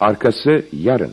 [0.00, 1.12] Arkası yarın.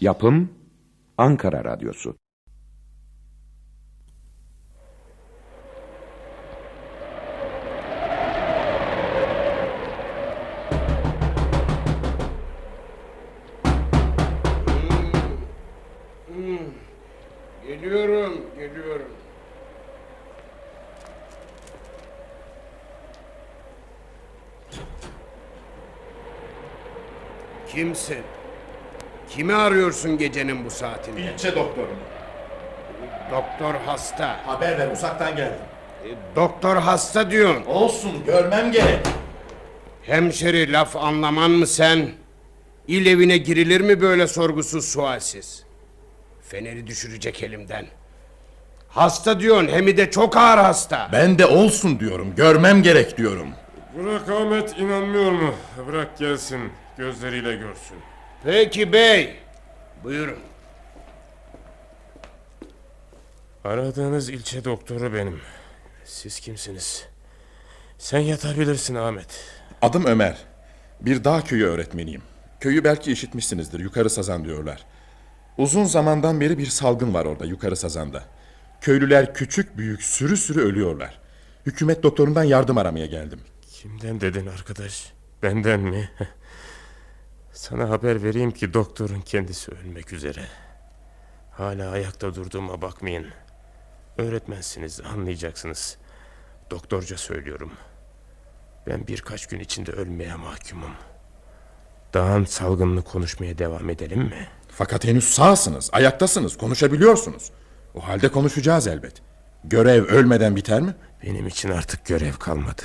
[0.00, 0.50] Yapım
[1.18, 2.16] Ankara Radyosu
[27.84, 28.18] Kimsin?
[29.30, 31.20] Kimi arıyorsun gecenin bu saatinde?
[31.20, 31.90] İlçe doktoru.
[33.30, 34.46] Doktor hasta.
[34.46, 35.58] Haber ver uzaktan geldim.
[36.04, 37.64] E, Doktor hasta diyorsun.
[37.64, 39.06] Olsun görmem gerek.
[40.02, 42.08] Hemşeri laf anlaman mı sen?
[42.88, 45.64] İl evine girilir mi böyle sorgusuz sualsiz?
[46.42, 47.86] Feneri düşürecek elimden.
[48.88, 51.08] Hasta diyorsun hem de çok ağır hasta.
[51.12, 53.48] Ben de olsun diyorum görmem gerek diyorum.
[53.98, 55.54] Bırak Ahmet inanmıyor mu?
[55.88, 57.96] Bırak gelsin gözleriyle görsün.
[58.44, 59.36] Peki bey.
[60.04, 60.38] Buyurun.
[63.64, 65.40] Aradığınız ilçe doktoru benim.
[66.04, 67.06] Siz kimsiniz?
[67.98, 69.44] Sen yatabilirsin Ahmet.
[69.82, 70.36] Adım Ömer.
[71.00, 72.22] Bir dağ köyü öğretmeniyim.
[72.60, 73.80] Köyü belki işitmişsinizdir.
[73.80, 74.84] Yukarı Sazan diyorlar.
[75.58, 78.22] Uzun zamandan beri bir salgın var orada Yukarı Sazan'da.
[78.80, 81.20] Köylüler küçük büyük sürü sürü ölüyorlar.
[81.66, 83.40] Hükümet doktorundan yardım aramaya geldim.
[83.72, 85.12] Kimden dedin arkadaş?
[85.42, 86.10] Benden mi?
[87.54, 90.46] Sana haber vereyim ki doktorun kendisi ölmek üzere.
[91.50, 93.26] Hala ayakta durduğuma bakmayın.
[94.18, 95.96] Öğretmensiniz anlayacaksınız.
[96.70, 97.72] Doktorca söylüyorum.
[98.86, 100.90] Ben birkaç gün içinde ölmeye mahkumum.
[102.14, 104.48] Dağın salgınını konuşmaya devam edelim mi?
[104.68, 107.50] Fakat henüz sağsınız, ayaktasınız, konuşabiliyorsunuz.
[107.94, 109.22] O halde konuşacağız elbet.
[109.64, 110.94] Görev ölmeden biter mi?
[111.22, 112.82] Benim için artık görev kalmadı.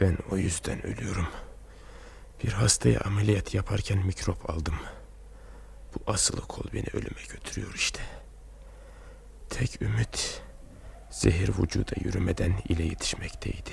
[0.00, 1.26] Ben o yüzden ölüyorum.
[2.44, 4.74] Bir hastaya ameliyat yaparken mikrop aldım.
[5.94, 8.00] Bu asılı kol beni ölüme götürüyor işte.
[9.50, 10.42] Tek ümit
[11.10, 13.70] zehir vücuda yürümeden ile yetişmekteydi.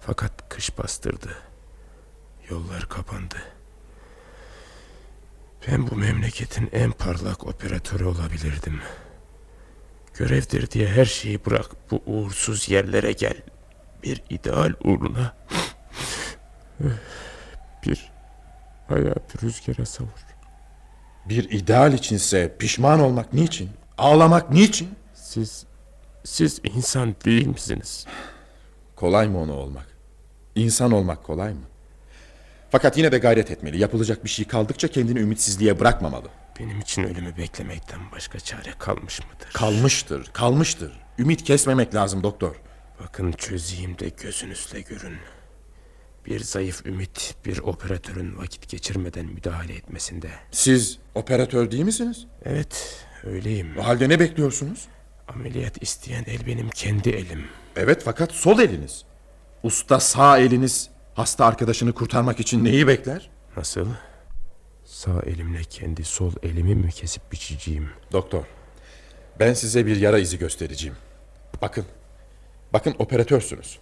[0.00, 1.36] Fakat kış bastırdı.
[2.50, 3.36] Yollar kapandı.
[5.68, 8.80] Ben bu memleketin en parlak operatörü olabilirdim.
[10.14, 13.42] Görevdir diye her şeyi bırak bu uğursuz yerlere gel.
[14.02, 15.36] Bir ideal uğruna
[17.86, 18.12] bir
[18.88, 20.26] hayatı rüzgara savur.
[21.28, 23.70] Bir ideal içinse pişman olmak niçin?
[23.98, 24.94] Ağlamak niçin?
[25.14, 25.66] Siz
[26.24, 28.06] siz insan değil misiniz?
[28.96, 29.86] Kolay mı onu olmak?
[30.54, 31.64] İnsan olmak kolay mı?
[32.70, 33.78] Fakat yine de gayret etmeli.
[33.78, 36.28] Yapılacak bir şey kaldıkça kendini ümitsizliğe bırakmamalı.
[36.60, 39.52] Benim için ölümü beklemekten başka çare kalmış mıdır?
[39.52, 41.00] Kalmıştır, kalmıştır.
[41.18, 42.56] Ümit kesmemek lazım doktor.
[43.00, 45.18] Bakın çözeyim de gözünüzle görün.
[46.26, 50.30] Bir zayıf ümit bir operatörün vakit geçirmeden müdahale etmesinde.
[50.50, 52.26] Siz operatör değil misiniz?
[52.44, 53.78] Evet öyleyim.
[53.78, 54.88] O halde ne bekliyorsunuz?
[55.28, 57.44] Ameliyat isteyen el benim kendi elim.
[57.76, 59.04] Evet fakat sol eliniz.
[59.62, 63.30] Usta sağ eliniz hasta arkadaşını kurtarmak için neyi bekler?
[63.56, 63.88] Nasıl?
[64.84, 67.90] Sağ elimle kendi sol elimi mi kesip biçeceğim?
[68.12, 68.44] Doktor,
[69.40, 70.96] ben size bir yara izi göstereceğim.
[71.62, 71.84] Bakın,
[72.72, 73.78] bakın operatörsünüz.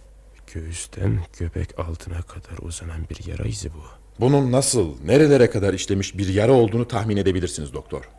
[0.53, 3.83] Göğüsten göbek altına kadar uzanan bir yara izi bu.
[4.19, 8.09] Bunun nasıl, nerelere kadar işlemiş bir yara olduğunu tahmin edebilirsiniz doktor.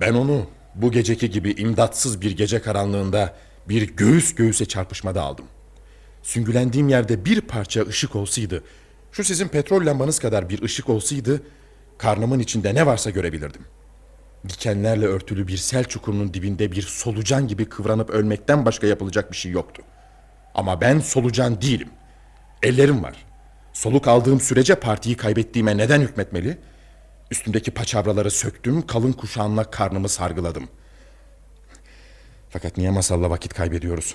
[0.00, 3.36] Ben onu bu geceki gibi imdatsız bir gece karanlığında
[3.68, 5.44] bir göğüs göğüse çarpışmada aldım.
[6.22, 8.64] Süngülendiğim yerde bir parça ışık olsaydı,
[9.12, 11.42] şu sizin petrol lambanız kadar bir ışık olsaydı,
[11.98, 13.62] karnımın içinde ne varsa görebilirdim.
[14.48, 19.52] Dikenlerle örtülü bir sel çukurunun dibinde bir solucan gibi kıvranıp ölmekten başka yapılacak bir şey
[19.52, 19.82] yoktu.
[20.58, 21.88] Ama ben solucan değilim.
[22.62, 23.16] Ellerim var.
[23.72, 26.58] Soluk aldığım sürece partiyi kaybettiğime neden hükmetmeli?
[27.30, 30.68] Üstümdeki paçavraları söktüm, kalın kuşağımla karnımı sargıladım.
[32.50, 34.14] Fakat niye masalla vakit kaybediyoruz?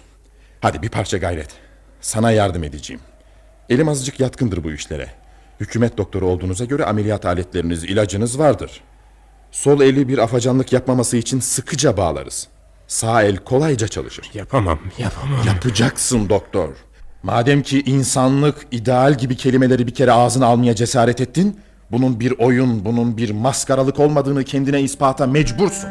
[0.62, 1.50] Hadi bir parça gayret.
[2.01, 3.01] Sana yardım edeceğim.
[3.69, 5.10] Elim azıcık yatkındır bu işlere.
[5.60, 8.81] Hükümet doktoru olduğunuza göre ameliyat aletleriniz, ilacınız vardır.
[9.51, 12.48] Sol eli bir afacanlık yapmaması için sıkıca bağlarız.
[12.94, 14.30] Sağ el kolayca çalışır.
[14.34, 15.48] Yapamam, yapamam.
[15.48, 16.69] Yapacaksın doktor.
[17.24, 21.60] Madem ki insanlık, ideal gibi kelimeleri bir kere ağzına almaya cesaret ettin,
[21.92, 25.90] bunun bir oyun, bunun bir maskaralık olmadığını kendine ispata mecbursun.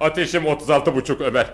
[0.00, 1.46] Ateşim 36 buçuk Ömer.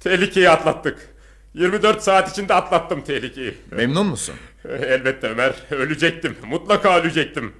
[0.00, 1.15] Tehlikeyi atlattık.
[1.56, 3.54] 24 saat içinde atlattım tehlikeyi.
[3.70, 4.34] Memnun musun?
[4.68, 5.54] Elbette Ömer.
[5.70, 6.36] Ölecektim.
[6.46, 7.52] Mutlaka ölecektim.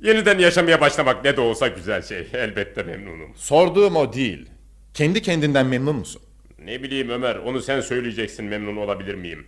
[0.00, 2.28] Yeniden yaşamaya başlamak ne de olsa güzel şey.
[2.32, 3.34] Elbette memnunum.
[3.36, 4.50] Sorduğum o değil.
[4.94, 6.22] Kendi kendinden memnun musun?
[6.58, 9.46] Ne bileyim Ömer, onu sen söyleyeceksin memnun olabilir miyim?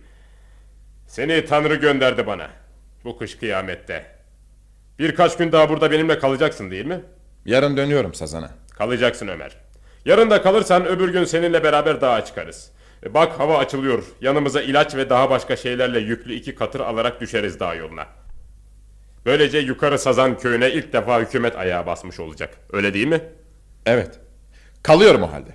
[1.07, 2.49] Seni Tanrı gönderdi bana.
[3.03, 4.05] Bu kış kıyamette.
[4.99, 7.01] Birkaç gün daha burada benimle kalacaksın değil mi?
[7.45, 8.51] Yarın dönüyorum Sazan'a.
[8.77, 9.57] Kalacaksın Ömer.
[10.05, 12.71] Yarın da kalırsan öbür gün seninle beraber dağa çıkarız.
[13.05, 14.03] E, Bak hava açılıyor.
[14.21, 18.07] Yanımıza ilaç ve daha başka şeylerle yüklü iki katır alarak düşeriz dağ yoluna.
[19.25, 22.57] Böylece yukarı Sazan köyüne ilk defa hükümet ayağı basmış olacak.
[22.73, 23.21] Öyle değil mi?
[23.85, 24.19] Evet.
[24.83, 25.49] Kalıyorum o halde.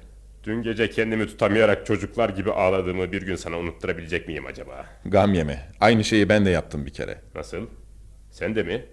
[0.44, 4.86] Dün gece kendimi tutamayarak çocuklar gibi ağladığımı bir gün sana unutturabilecek miyim acaba?
[5.04, 5.68] Gam yeme.
[5.80, 7.20] Aynı şeyi ben de yaptım bir kere.
[7.34, 7.66] Nasıl?
[8.30, 8.86] Sen de mi?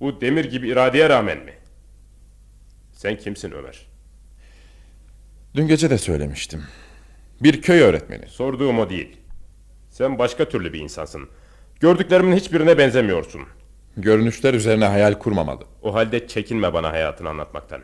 [0.00, 1.52] Bu demir gibi iradeye rağmen mi?
[2.92, 3.86] Sen kimsin Ömer?
[5.54, 6.64] Dün gece de söylemiştim.
[7.42, 8.26] Bir köy öğretmeni.
[8.28, 9.16] Sorduğum o değil.
[9.90, 11.28] Sen başka türlü bir insansın.
[11.80, 13.40] Gördüklerimin hiçbirine benzemiyorsun.
[13.96, 15.64] Görünüşler üzerine hayal kurmamalı.
[15.82, 17.80] O halde çekinme bana hayatını anlatmaktan.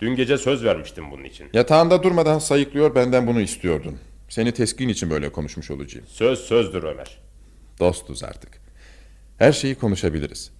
[0.00, 1.46] Dün gece söz vermiştim bunun için.
[1.52, 3.98] Yatağında durmadan sayıklıyor benden bunu istiyordun.
[4.28, 6.06] Seni teskin için böyle konuşmuş olacağım.
[6.08, 7.18] Söz sözdür Ömer.
[7.80, 8.60] Dostuz artık.
[9.38, 10.50] Her şeyi konuşabiliriz.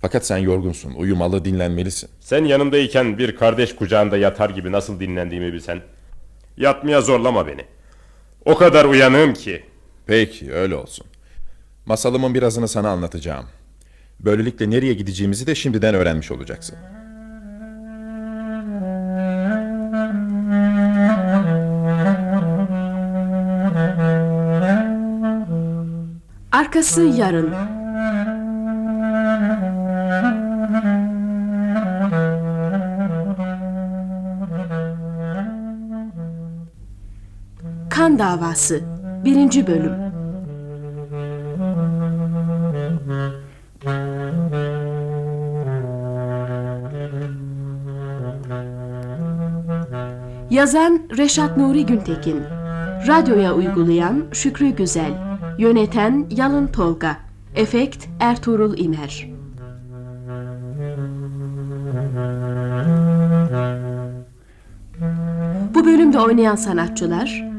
[0.00, 2.10] Fakat sen yorgunsun, uyumalı, dinlenmelisin.
[2.20, 5.82] Sen yanımdayken bir kardeş kucağında yatar gibi nasıl dinlendiğimi bilsen.
[6.56, 7.64] Yatmaya zorlama beni.
[8.44, 9.64] O kadar uyanığım ki.
[10.06, 11.06] Peki, öyle olsun.
[11.86, 13.46] Masalımın birazını sana anlatacağım.
[14.20, 16.76] Böylelikle nereye gideceğimizi de şimdiden öğrenmiş olacaksın.
[26.52, 27.54] Arkası yarın.
[38.04, 38.80] Kan Davası
[39.24, 39.66] 1.
[39.66, 39.92] Bölüm
[50.50, 52.42] Yazan Reşat Nuri Güntekin
[53.08, 57.16] Radyoya uygulayan Şükrü Güzel Yöneten Yalın Tolga
[57.54, 59.28] Efekt Ertuğrul İmer
[65.74, 67.53] Bu bölümde oynayan sanatçılar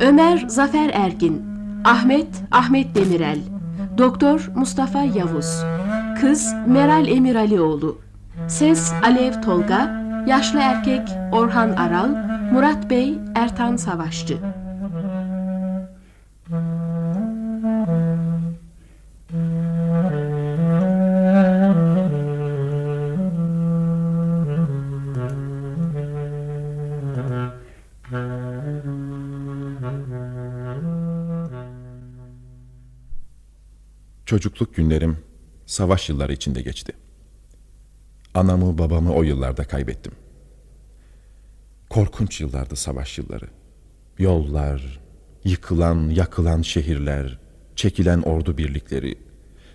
[0.00, 1.46] Ömer Zafer Ergin
[1.84, 3.38] Ahmet Ahmet Demirel
[3.98, 5.64] Doktor Mustafa Yavuz
[6.20, 7.98] Kız Meral Emiralioğlu
[8.48, 12.08] Ses Alev Tolga Yaşlı erkek Orhan Aral
[12.52, 14.38] Murat Bey Ertan Savaşçı
[34.38, 35.18] Çocukluk günlerim
[35.66, 36.92] savaş yılları içinde geçti.
[38.34, 40.12] Anamı babamı o yıllarda kaybettim.
[41.90, 43.44] Korkunç yıllardı savaş yılları.
[44.18, 45.00] Yollar,
[45.44, 47.38] yıkılan, yakılan şehirler,
[47.76, 49.18] çekilen ordu birlikleri,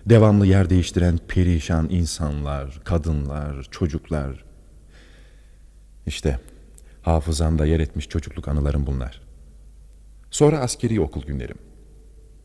[0.06, 4.44] devamlı yer değiştiren perişan insanlar, kadınlar, çocuklar.
[6.06, 6.40] İşte
[7.02, 9.20] hafızamda yer etmiş çocukluk anılarım bunlar.
[10.30, 11.63] Sonra askeri okul günlerim.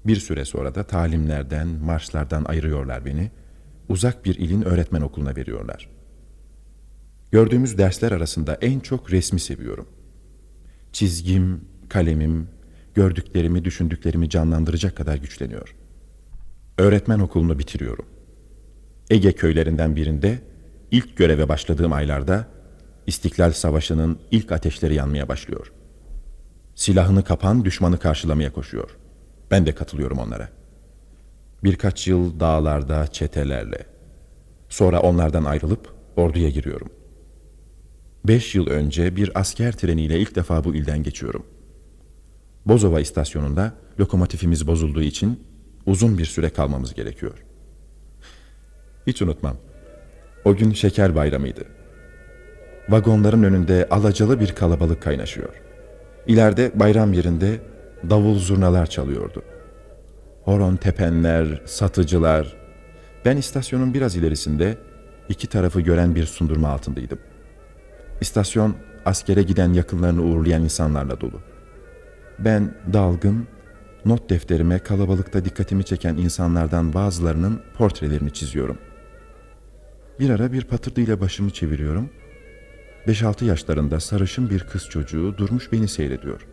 [0.10, 3.32] Bir süre sonra da talimlerden, marşlardan ayırıyorlar beni.
[3.90, 5.90] Uzak bir ilin öğretmen okuluna veriyorlar.
[7.32, 9.88] Gördüğümüz dersler arasında en çok resmi seviyorum.
[10.94, 12.48] Çizgim, kalemim,
[12.94, 15.76] gördüklerimi, düşündüklerimi canlandıracak kadar güçleniyor.
[16.78, 18.06] Öğretmen okulunu bitiriyorum.
[19.10, 20.42] Ege köylerinden birinde
[20.92, 22.48] ilk göreve başladığım aylarda
[23.08, 25.72] İstiklal Savaşı'nın ilk ateşleri yanmaya başlıyor.
[26.76, 28.98] Silahını kapan düşmanı karşılamaya koşuyor.
[29.52, 30.50] Ben de katılıyorum onlara.
[31.64, 33.86] Birkaç yıl dağlarda çetelerle.
[34.70, 36.90] Sonra onlardan ayrılıp orduya giriyorum.
[38.28, 41.46] Beş yıl önce bir asker treniyle ilk defa bu ilden geçiyorum.
[42.66, 45.44] Bozova istasyonunda lokomotifimiz bozulduğu için
[45.86, 47.46] uzun bir süre kalmamız gerekiyor.
[49.08, 49.58] Hiç unutmam.
[50.46, 51.66] O gün şeker bayramıydı.
[52.90, 55.62] Vagonların önünde alacalı bir kalabalık kaynaşıyor.
[56.28, 57.60] İleride bayram yerinde
[58.10, 59.44] davul zurnalar çalıyordu.
[60.44, 62.56] Horon tepenler, satıcılar.
[63.26, 64.78] Ben istasyonun biraz ilerisinde
[65.30, 67.20] iki tarafı gören bir sundurma altındaydım.
[68.22, 68.76] İstasyon
[69.06, 71.42] askere giden yakınlarını uğurlayan insanlarla dolu.
[72.40, 73.48] Ben dalgın,
[74.06, 78.78] not defterime kalabalıkta dikkatimi çeken insanlardan bazılarının portrelerini çiziyorum.
[80.20, 82.10] Bir ara bir patırdıyla başımı çeviriyorum.
[83.08, 86.48] 5-6 yaşlarında sarışın bir kız çocuğu durmuş beni seyrediyor.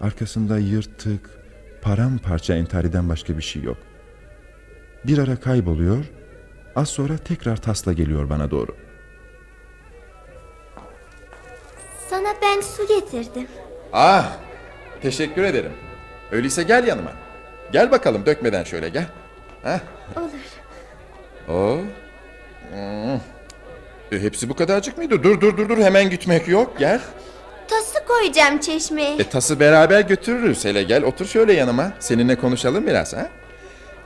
[0.00, 1.30] Arkasında yırtık,
[1.82, 3.76] paramparça entariden başka bir şey yok.
[5.04, 6.04] Bir ara kayboluyor,
[6.76, 8.76] az sonra tekrar tasla geliyor bana doğru.
[12.10, 13.46] Sana ben su getirdim.
[13.92, 14.36] Ah,
[15.02, 15.72] teşekkür ederim.
[16.32, 17.12] Öyleyse gel yanıma.
[17.72, 19.06] Gel bakalım dökmeden şöyle gel.
[19.62, 19.78] Heh.
[20.16, 20.28] Olur.
[21.48, 21.78] Oo.
[22.72, 23.20] Hmm.
[24.12, 25.22] E, hepsi bu kadarcık mıydı?
[25.22, 27.00] Dur dur dur dur hemen gitmek yok gel.
[27.68, 29.16] Tası koyacağım çeşmeye.
[29.16, 30.64] E tası beraber götürürüz.
[30.64, 31.92] Hele gel otur şöyle yanıma.
[32.00, 33.28] Seninle konuşalım biraz ha.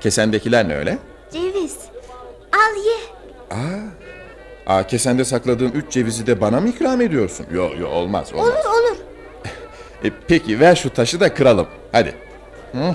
[0.01, 0.99] Kesendekiler ne öyle?
[1.33, 1.77] Ceviz.
[2.53, 2.97] Al ye.
[4.67, 7.47] Aa kesende sakladığım üç cevizi de bana mı ikram ediyorsun?
[7.53, 8.47] Yok yok olmaz olmaz.
[8.49, 8.97] Olur olur.
[10.05, 11.67] E, peki ver şu taşı da kıralım.
[11.93, 12.15] Hadi.
[12.73, 12.95] Hı?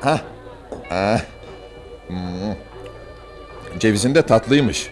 [0.00, 0.20] Ha.
[0.88, 1.20] Ha.
[2.08, 2.54] Hmm.
[3.80, 4.90] Cevizin de tatlıymış.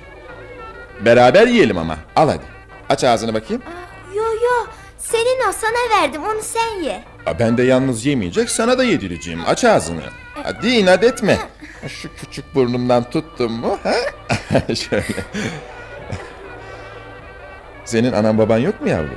[1.01, 1.97] Beraber yiyelim ama.
[2.17, 2.43] Al hadi.
[2.89, 3.63] Aç ağzını bakayım.
[4.15, 4.67] Yo yo.
[4.99, 7.05] Senin o sana verdim onu sen ye.
[7.27, 9.41] Aa, Ben de yalnız yemeyecek sana da yedireceğim.
[9.47, 10.01] Aç ağzını.
[10.43, 11.39] Hadi inat etme.
[11.89, 13.79] Şu küçük burnumdan tuttum mu?
[13.83, 13.95] Ha?
[14.75, 15.05] Şöyle.
[17.85, 19.11] Senin anan baban yok mu yavrum?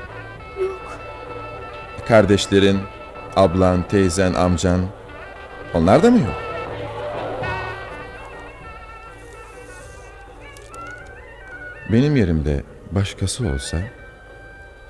[0.61, 0.99] Yok.
[2.07, 2.79] Kardeşlerin,
[3.35, 4.81] ablan, teyzen, amcan.
[5.73, 6.35] Onlar da mı yok?
[11.89, 13.77] Benim yerimde başkası olsa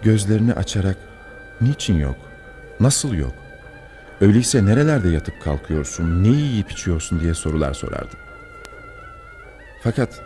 [0.04, 0.98] gözlerini açarak
[1.62, 2.16] niçin yok,
[2.80, 3.34] nasıl yok,
[4.22, 8.16] öyleyse nerelerde yatıp kalkıyorsun, ne yiyip içiyorsun diye sorular sorardı.
[9.84, 10.22] Fakat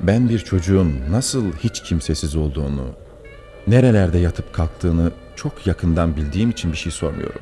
[0.00, 2.94] ben bir çocuğun nasıl hiç kimsesiz olduğunu,
[3.66, 7.40] nerelerde yatıp kalktığını çok yakından bildiğim için bir şey sormuyorum.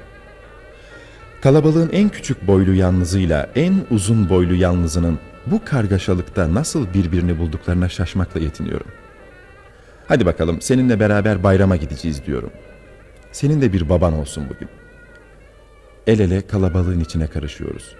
[1.42, 8.40] Kalabalığın en küçük boylu yalnızıyla en uzun boylu yalnızının bu kargaşalıkta nasıl birbirini bulduklarına şaşmakla
[8.40, 8.86] yetiniyorum.
[10.08, 12.50] Hadi bakalım seninle beraber bayrama gideceğiz diyorum.
[13.32, 14.68] Senin de bir baban olsun bugün.
[16.06, 17.94] El ele kalabalığın içine karışıyoruz.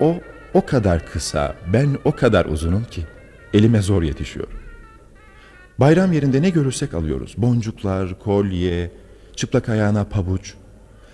[0.00, 0.16] O
[0.54, 3.04] o kadar kısa, ben o kadar uzunum ki
[3.54, 4.46] elime zor yetişiyor.
[5.78, 7.34] Bayram yerinde ne görürsek alıyoruz.
[7.36, 8.90] Boncuklar, kolye,
[9.36, 10.54] çıplak ayağına pabuç.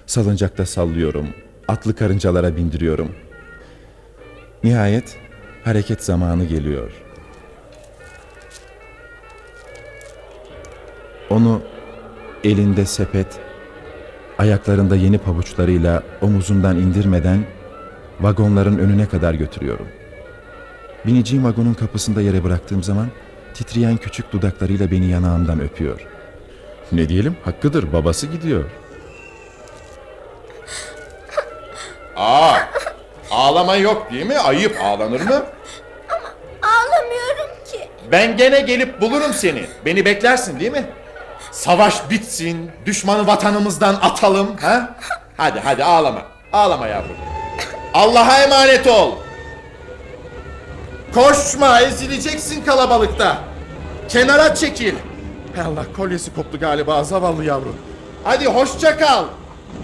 [0.07, 1.27] Salıncakta sallıyorum,
[1.69, 3.09] atlı karıncalara bindiriyorum.
[4.65, 5.17] Nihayet
[5.65, 6.91] hareket zamanı geliyor.
[11.31, 11.63] Onu
[12.45, 13.41] elinde sepet,
[14.39, 17.45] ayaklarında yeni pabuçlarıyla omuzundan indirmeden
[18.21, 19.89] vagonların önüne kadar götürüyorum.
[21.07, 23.09] Bineceğim vagonun kapısında yere bıraktığım zaman
[23.55, 26.07] titreyen küçük dudaklarıyla beni yanağımdan öpüyor.
[26.93, 28.65] Ne diyelim hakkıdır babası gidiyor.
[32.17, 32.57] Aa,
[33.35, 34.39] ağlama yok değil mi?
[34.39, 35.45] Ayıp ağlanır mı?
[36.63, 37.89] Ağlamıyorum ki.
[38.13, 39.67] Ben gene gelip bulurum seni.
[39.85, 40.85] Beni beklersin değil mi?
[41.53, 44.57] Savaş bitsin, düşmanı vatanımızdan atalım.
[44.57, 44.97] Ha?
[45.37, 46.23] Hadi hadi ağlama.
[46.53, 47.17] Ağlama yavrum.
[47.95, 49.13] Allah'a emanet ol.
[51.15, 53.39] Koşma, ezileceksin kalabalıkta.
[54.09, 54.95] Kenara çekil.
[55.67, 57.77] Allah kolyesi koptu galiba zavallı yavrum.
[58.25, 59.25] Hadi hoşça kal.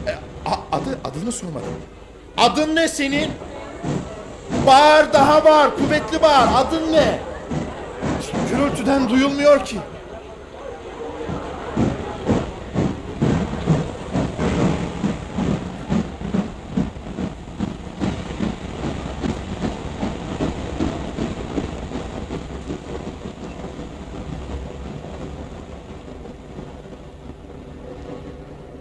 [0.06, 0.12] E,
[0.72, 1.68] adı adını sormadım.
[2.40, 3.30] Adın ne senin?
[4.66, 6.48] Bağır daha bağır, kuvvetli bağır.
[6.54, 7.18] Adın ne?
[8.50, 9.76] Gürültüden duyulmuyor ki.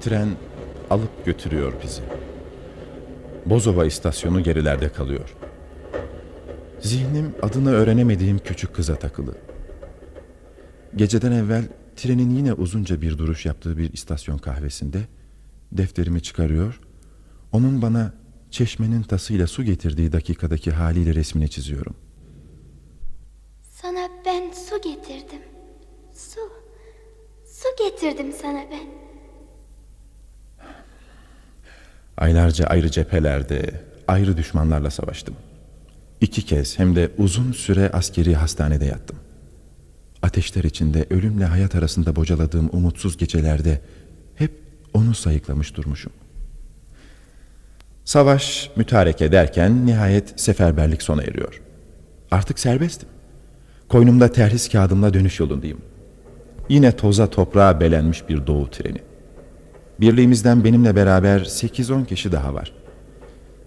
[0.01, 0.29] Tren
[0.89, 2.01] alıp götürüyor bizi.
[3.49, 5.35] Bozova istasyonu gerilerde kalıyor.
[6.79, 9.37] Zihnim adını öğrenemediğim küçük kıza takılı.
[10.95, 14.99] Geceden evvel trenin yine uzunca bir duruş yaptığı bir istasyon kahvesinde
[15.71, 16.79] defterimi çıkarıyor,
[17.51, 18.13] onun bana
[18.51, 21.95] çeşmenin tasıyla su getirdiği dakikadaki haliyle resmini çiziyorum.
[23.61, 25.41] Sana ben su getirdim.
[26.13, 26.39] Su.
[27.45, 29.08] Su getirdim sana ben.
[32.19, 33.71] Aylarca ayrı cephelerde,
[34.07, 35.35] ayrı düşmanlarla savaştım.
[36.21, 39.17] İki kez hem de uzun süre askeri hastanede yattım.
[40.21, 43.81] Ateşler içinde ölümle hayat arasında bocaladığım umutsuz gecelerde
[44.35, 44.51] hep
[44.93, 46.11] onu sayıklamış durmuşum.
[48.05, 51.61] Savaş mütarek ederken nihayet seferberlik sona eriyor.
[52.31, 53.09] Artık serbestim.
[53.89, 55.81] Koynumda terhis kağıdımla dönüş yolundayım.
[56.69, 59.08] Yine toza toprağa belenmiş bir doğu treni.
[60.01, 62.71] Birliğimizden benimle beraber 8-10 kişi daha var.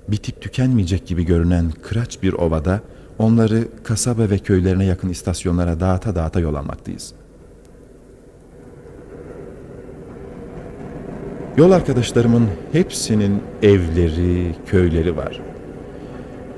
[0.08, 2.80] Bitip tükenmeyecek gibi görünen kıraç bir ovada
[3.18, 7.12] onları kasaba ve köylerine yakın istasyonlara dağıta dağıta yol almaktayız.
[11.56, 15.40] Yol arkadaşlarımın hepsinin evleri, köyleri var.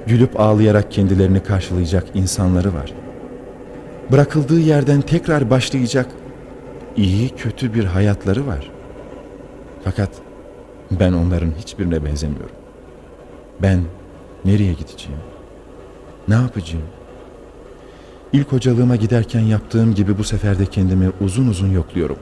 [0.06, 2.92] Gülüp ağlayarak kendilerini karşılayacak insanları var.
[4.12, 6.06] Bırakıldığı yerden tekrar başlayacak
[6.96, 8.73] iyi kötü bir hayatları var.
[9.84, 10.10] Fakat
[10.90, 12.56] ben onların hiçbirine benzemiyorum.
[13.62, 13.80] Ben
[14.44, 15.20] nereye gideceğim?
[16.28, 16.84] Ne yapacağım?
[18.32, 22.16] İlk hocalığıma giderken yaptığım gibi bu sefer de kendimi uzun uzun yokluyorum.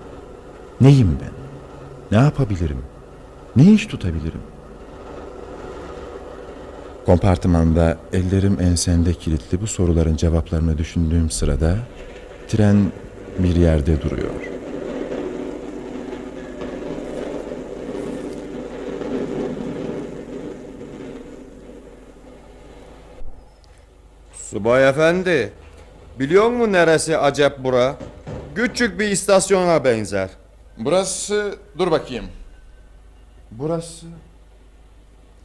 [0.81, 1.33] Neyim ben?
[2.19, 2.79] Ne yapabilirim?
[3.57, 4.41] Ne iş tutabilirim?
[7.07, 11.77] Kompartımanda ellerim ensemde kilitli bu soruların cevaplarını düşündüğüm sırada
[12.49, 12.77] tren
[13.39, 14.52] bir yerde duruyor.
[24.53, 25.53] Subay efendi,
[26.19, 27.97] biliyor musun neresi acep bura?
[28.55, 30.31] Küçük bir istasyona benzer.
[30.79, 31.59] Burası...
[31.79, 32.25] Dur bakayım.
[33.51, 34.07] Burası...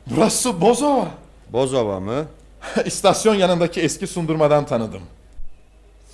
[0.08, 1.12] Burası Bozova.
[1.50, 2.26] Bozova mı?
[2.86, 5.02] İstasyon yanındaki eski sundurmadan tanıdım.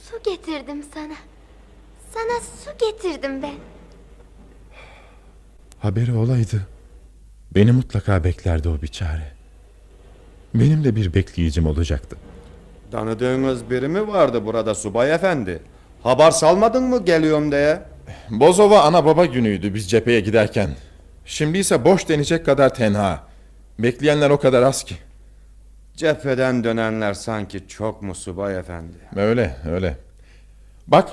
[0.10, 1.16] Su getirdim sana.
[2.14, 3.56] Sana su getirdim ben.
[5.80, 6.68] Haberi olaydı.
[7.56, 9.32] Beni mutlaka beklerdi o biçare.
[10.56, 12.18] Benim de bir bekleyicim olacaktı.
[12.94, 15.60] Tanıdığınız biri mi vardı burada subay efendi?
[16.04, 17.82] Haber salmadın mı geliyorum diye?
[18.30, 20.70] Bozova ana baba günüydü biz cepheye giderken.
[21.26, 23.24] Şimdi ise boş denecek kadar tenha.
[23.80, 24.96] Bekleyenler o kadar az ki.
[25.96, 28.98] Cepheden dönenler sanki çok mu subay efendi?
[29.16, 29.98] Öyle öyle.
[30.88, 31.10] Bak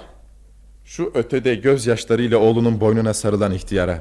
[0.84, 3.98] şu ötede gözyaşlarıyla oğlunun boynuna sarılan ihtiyara.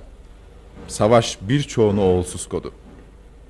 [0.87, 2.73] Savaş birçoğunu oğulsuz kodu.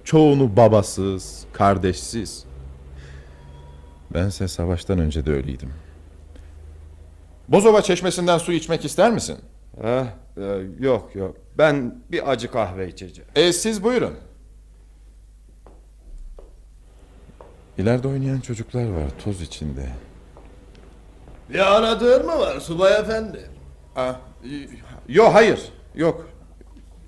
[0.03, 2.48] Çoğunu babasız, kardeşsiz.
[4.13, 5.73] Bense savaştan önce de öyleydim.
[7.47, 9.37] Bozova çeşmesinden su içmek ister misin?
[9.83, 10.05] Eh,
[10.37, 11.35] e, yok yok.
[11.57, 13.29] Ben bir acı kahve içeceğim.
[13.35, 14.13] E, siz buyurun.
[17.77, 19.89] İleride oynayan çocuklar var toz içinde.
[21.49, 23.49] Bir aradığın mı var subay efendi?
[23.95, 24.13] Aa,
[25.07, 25.59] yo hayır
[25.95, 26.29] yok.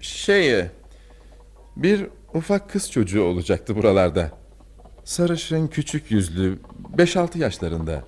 [0.01, 0.71] Şey e,
[1.75, 4.31] bir ufak kız çocuğu olacaktı buralarda.
[5.03, 6.59] Sarışın küçük yüzlü
[6.97, 8.03] 5-6 yaşlarında.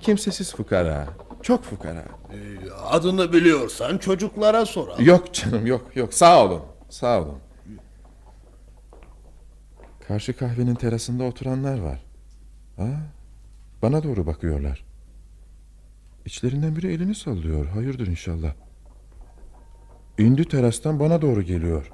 [0.00, 1.08] Kimsesiz fukara.
[1.42, 2.04] Çok fukara.
[2.32, 4.98] Ee, adını biliyorsan çocuklara sor.
[4.98, 6.62] Yok canım yok yok sağ olun.
[6.90, 7.38] Sağ olun.
[10.08, 12.04] Karşı kahvenin terasında oturanlar var.
[12.78, 12.84] Aa,
[13.82, 14.84] bana doğru bakıyorlar.
[16.24, 17.66] İçlerinden biri elini sallıyor.
[17.66, 18.54] Hayırdır inşallah.
[20.18, 21.92] İndi terastan bana doğru geliyor.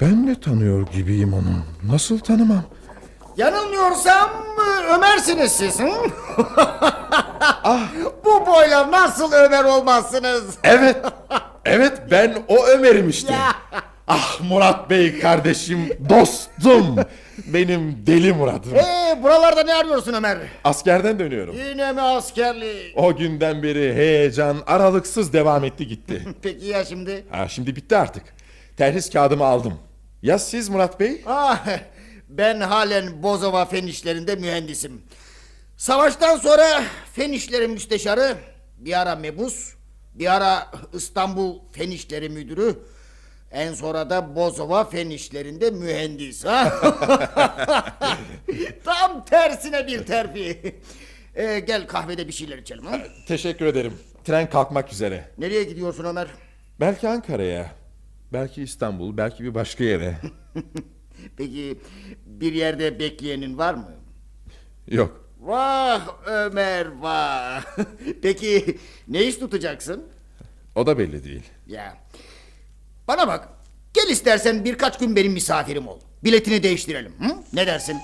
[0.00, 1.92] Ben de tanıyor gibiyim onu.
[1.92, 2.62] Nasıl tanımam?
[3.36, 4.30] Yanılmıyorsam
[4.94, 5.80] Ömer'siniz siz.
[5.80, 5.88] Hı?
[7.64, 7.88] ah,
[8.24, 10.44] bu boyla nasıl Ömer olmazsınız?
[10.64, 10.96] Evet.
[11.68, 13.34] Evet ben o Ömer'im işte.
[14.08, 16.96] ah Murat Bey kardeşim, dostum.
[17.46, 18.74] Benim deli Murat'ım.
[18.74, 20.38] Ee, buralarda ne arıyorsun Ömer?
[20.64, 21.54] Askerden dönüyorum.
[21.68, 22.92] Yine mi askerlik?
[22.96, 26.22] O günden beri heyecan aralıksız devam etti gitti.
[26.42, 27.24] Peki ya şimdi?
[27.30, 28.22] ha, şimdi bitti artık.
[28.76, 29.74] Terhis kağıdımı aldım.
[30.26, 31.22] Ya siz Murat Bey?
[31.26, 31.66] Ah,
[32.28, 35.02] ben halen Bozova fen işlerinde mühendisim.
[35.76, 38.36] Savaştan sonra fen işleri müsteşarı,
[38.78, 39.74] bir ara mebus,
[40.14, 42.78] bir ara İstanbul fen işleri müdürü,
[43.50, 46.44] en sonra da Bozova fen işlerinde mühendis.
[46.44, 46.72] Ha?
[48.84, 50.74] Tam tersine bir terfi.
[51.34, 52.86] Ee, gel kahvede bir şeyler içelim.
[52.86, 52.98] Ha?
[53.28, 53.98] Teşekkür ederim.
[54.24, 55.30] Tren kalkmak üzere.
[55.38, 56.28] Nereye gidiyorsun Ömer?
[56.80, 57.85] Belki Ankara'ya.
[58.36, 60.16] Belki İstanbul, belki bir başka yere.
[61.36, 61.78] Peki
[62.26, 63.90] bir yerde bekleyenin var mı?
[64.88, 65.24] Yok.
[65.40, 67.64] Vah Ömer vah.
[68.22, 70.04] Peki ne iş tutacaksın?
[70.74, 71.42] O da belli değil.
[71.66, 71.96] Ya.
[73.08, 73.48] Bana bak.
[73.94, 76.00] Gel istersen birkaç gün benim misafirim ol.
[76.24, 77.12] Biletini değiştirelim.
[77.18, 77.34] Hı?
[77.52, 77.96] Ne dersin?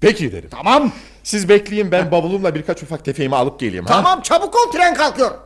[0.00, 0.48] Peki derim.
[0.50, 0.92] Tamam.
[1.22, 3.84] Siz bekleyin ben bavulumla birkaç ufak tefeğimi alıp geleyim.
[3.86, 3.92] ha?
[3.92, 5.38] Tamam çabuk ol tren kalkıyor.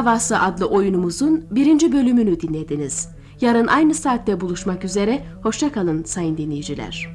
[0.00, 3.08] Davası adlı oyunumuzun birinci bölümünü dinlediniz.
[3.40, 5.24] Yarın aynı saatte buluşmak üzere.
[5.42, 7.08] Hoşçakalın sayın dinleyiciler.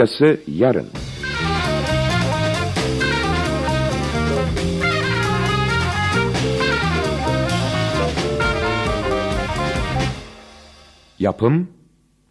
[0.00, 0.86] Arkası yarın.
[11.18, 11.68] Yapım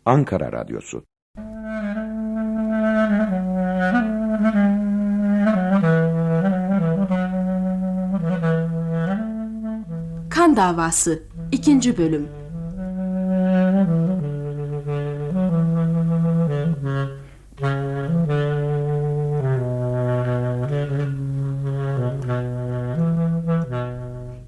[0.06, 1.04] Ankara Radyosu.
[10.30, 11.98] Kan Davası 2.
[11.98, 12.39] Bölüm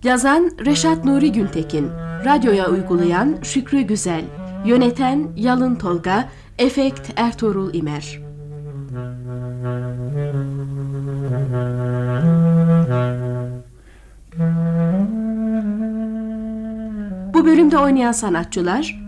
[0.04, 1.90] Yazan Reşat Nuri Güntekin
[2.26, 4.24] Radyoya uygulayan Şükrü Güzel.
[4.66, 8.20] Yöneten Yalın Tolga Efekt Ertuğrul İmer.
[17.34, 19.02] Bu bölümde oynayan sanatçılar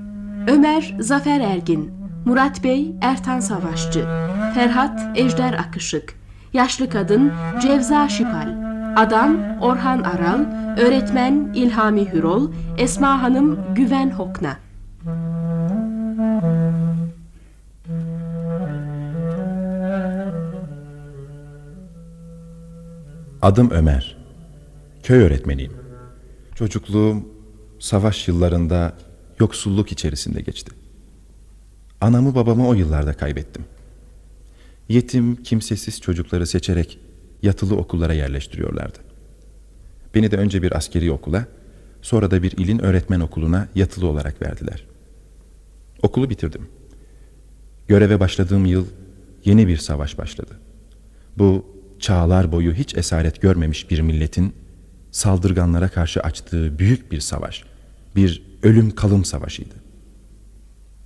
[0.48, 1.94] Ömer Zafer Ergin
[2.26, 4.06] Murat Bey Ertan Savaşçı
[4.56, 6.14] Ferhat Ejder Akışık
[6.54, 8.53] Yaşlı Kadın Cevza Şipal
[8.96, 10.46] Adam Orhan Aral
[10.78, 14.58] Öğretmen İlhami Hürol Esma Hanım Güven Hokna
[23.42, 24.18] Adım Ömer.
[25.04, 25.74] Köy öğretmeniyim.
[26.56, 27.26] Çocukluğum
[27.80, 28.94] savaş yıllarında
[29.40, 30.72] yoksulluk içerisinde geçti.
[32.02, 33.66] Anamı babamı o yıllarda kaybettim.
[34.90, 37.00] Yetim, kimsesiz çocukları seçerek
[37.44, 38.98] yatılı okullara yerleştiriyorlardı.
[40.16, 41.46] Beni de önce bir askeri okula,
[42.02, 44.86] sonra da bir ilin öğretmen okuluna yatılı olarak verdiler.
[46.02, 46.68] Okulu bitirdim.
[47.88, 48.86] Göreve başladığım yıl
[49.46, 50.60] yeni bir savaş başladı.
[51.38, 51.66] Bu
[52.00, 54.54] çağlar boyu hiç esaret görmemiş bir milletin
[55.12, 57.64] saldırganlara karşı açtığı büyük bir savaş,
[58.16, 59.76] bir ölüm kalım savaşıydı.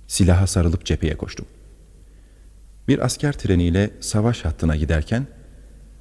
[0.06, 1.46] Silaha sarılıp cepheye koştum.
[2.88, 5.26] Bir asker treniyle savaş hattına giderken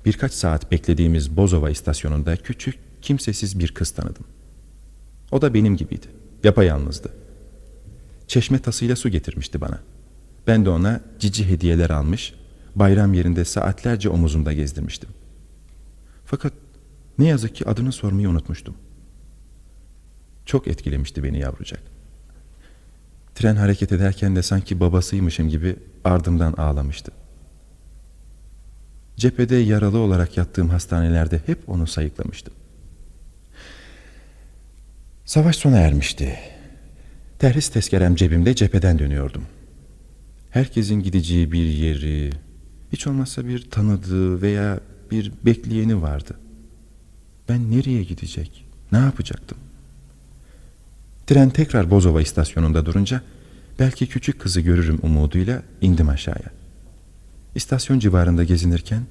[0.08, 4.26] birkaç saat beklediğimiz Bozova istasyonunda küçük, kimsesiz bir kız tanıdım.
[5.32, 6.08] O da benim gibiydi,
[6.44, 7.14] yapayalnızdı.
[8.28, 9.80] Çeşme tasıyla su getirmişti bana.
[10.48, 12.34] Ben de ona cici hediyeler almış,
[12.76, 15.10] bayram yerinde saatlerce omuzumda gezdirmiştim.
[16.26, 16.54] Fakat
[17.20, 18.76] ne yazık ki adını sormayı unutmuştum.
[20.46, 21.82] Çok etkilemişti beni yavrucak.
[23.36, 27.12] Tren hareket ederken de sanki babasıymışım gibi ardımdan ağlamıştı.
[29.18, 32.54] Cephede yaralı olarak yattığım hastanelerde hep onu sayıklamıştım.
[35.26, 36.40] Savaş sona ermişti.
[37.40, 39.44] Terhis tezkerem cebimde cepheden dönüyordum.
[40.50, 42.32] Herkesin gideceği bir yeri,
[42.94, 44.80] hiç olmazsa bir tanıdığı veya
[45.12, 46.38] bir bekleyeni vardı.
[47.50, 49.58] Ben nereye gidecek, ne yapacaktım?
[51.28, 53.22] Tren tekrar Bozova istasyonunda durunca
[53.80, 56.57] belki küçük kızı görürüm umuduyla indim aşağıya.
[57.58, 59.02] İstasyon civarında gezinirken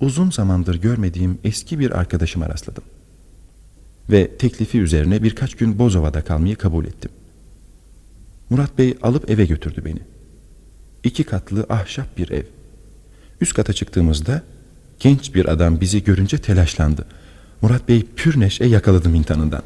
[0.00, 2.84] uzun zamandır görmediğim eski bir arkadaşıma rastladım.
[4.10, 7.10] Ve teklifi üzerine birkaç gün Bozova'da kalmayı kabul ettim.
[8.50, 9.98] Murat Bey alıp eve götürdü beni.
[11.04, 12.44] İki katlı ahşap bir ev.
[13.40, 14.42] Üst kata çıktığımızda
[15.00, 17.06] genç bir adam bizi görünce telaşlandı.
[17.62, 19.62] Murat Bey pür neşe yakaladı mintanından.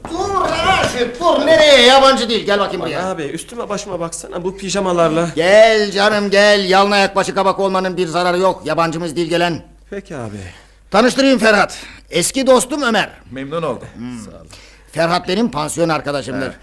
[1.20, 3.07] Dur nereye yabancı değil gel bakayım buraya.
[3.11, 5.28] Abi üstüme başıma baksana bu pijamalarla.
[5.35, 9.62] Gel canım gel yalın ayak başı kabak olmanın bir zararı yok yabancımız değil gelen.
[9.90, 10.37] Peki abi.
[10.90, 11.78] Tanıştırayım Ferhat.
[12.11, 13.11] Eski dostum Ömer.
[13.31, 13.88] Memnun oldum.
[14.92, 16.52] Ferhat benim pansiyon arkadaşımdır.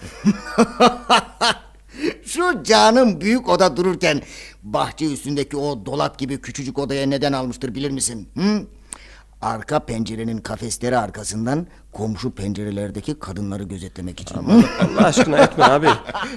[2.25, 4.21] Şu canım büyük oda dururken
[4.63, 8.29] bahçe üstündeki o dolap gibi küçücük odaya neden almıştır bilir misin?
[8.37, 8.61] Hı?
[9.41, 14.35] Arka pencerenin kafesleri arkasından komşu pencerelerdeki kadınları gözetlemek için.
[14.35, 14.63] Hı?
[14.81, 15.87] Allah aşkına etme abi.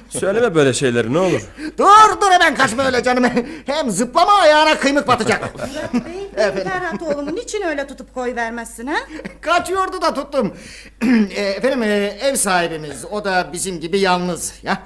[0.09, 1.41] Söyleme böyle şeyleri ne olur.
[1.79, 3.25] dur dur hemen kaçma öyle canım.
[3.67, 5.55] Hem zıplama ayağına kıymık batacak.
[5.95, 8.97] Bey, benim Ferhat oğlumu niçin öyle tutup koy vermezsin ha?
[9.41, 10.53] Kaçıyordu da tuttum.
[11.37, 11.87] E, Efendim e,
[12.21, 14.53] ev sahibimiz o da bizim gibi yalnız.
[14.63, 14.83] Ya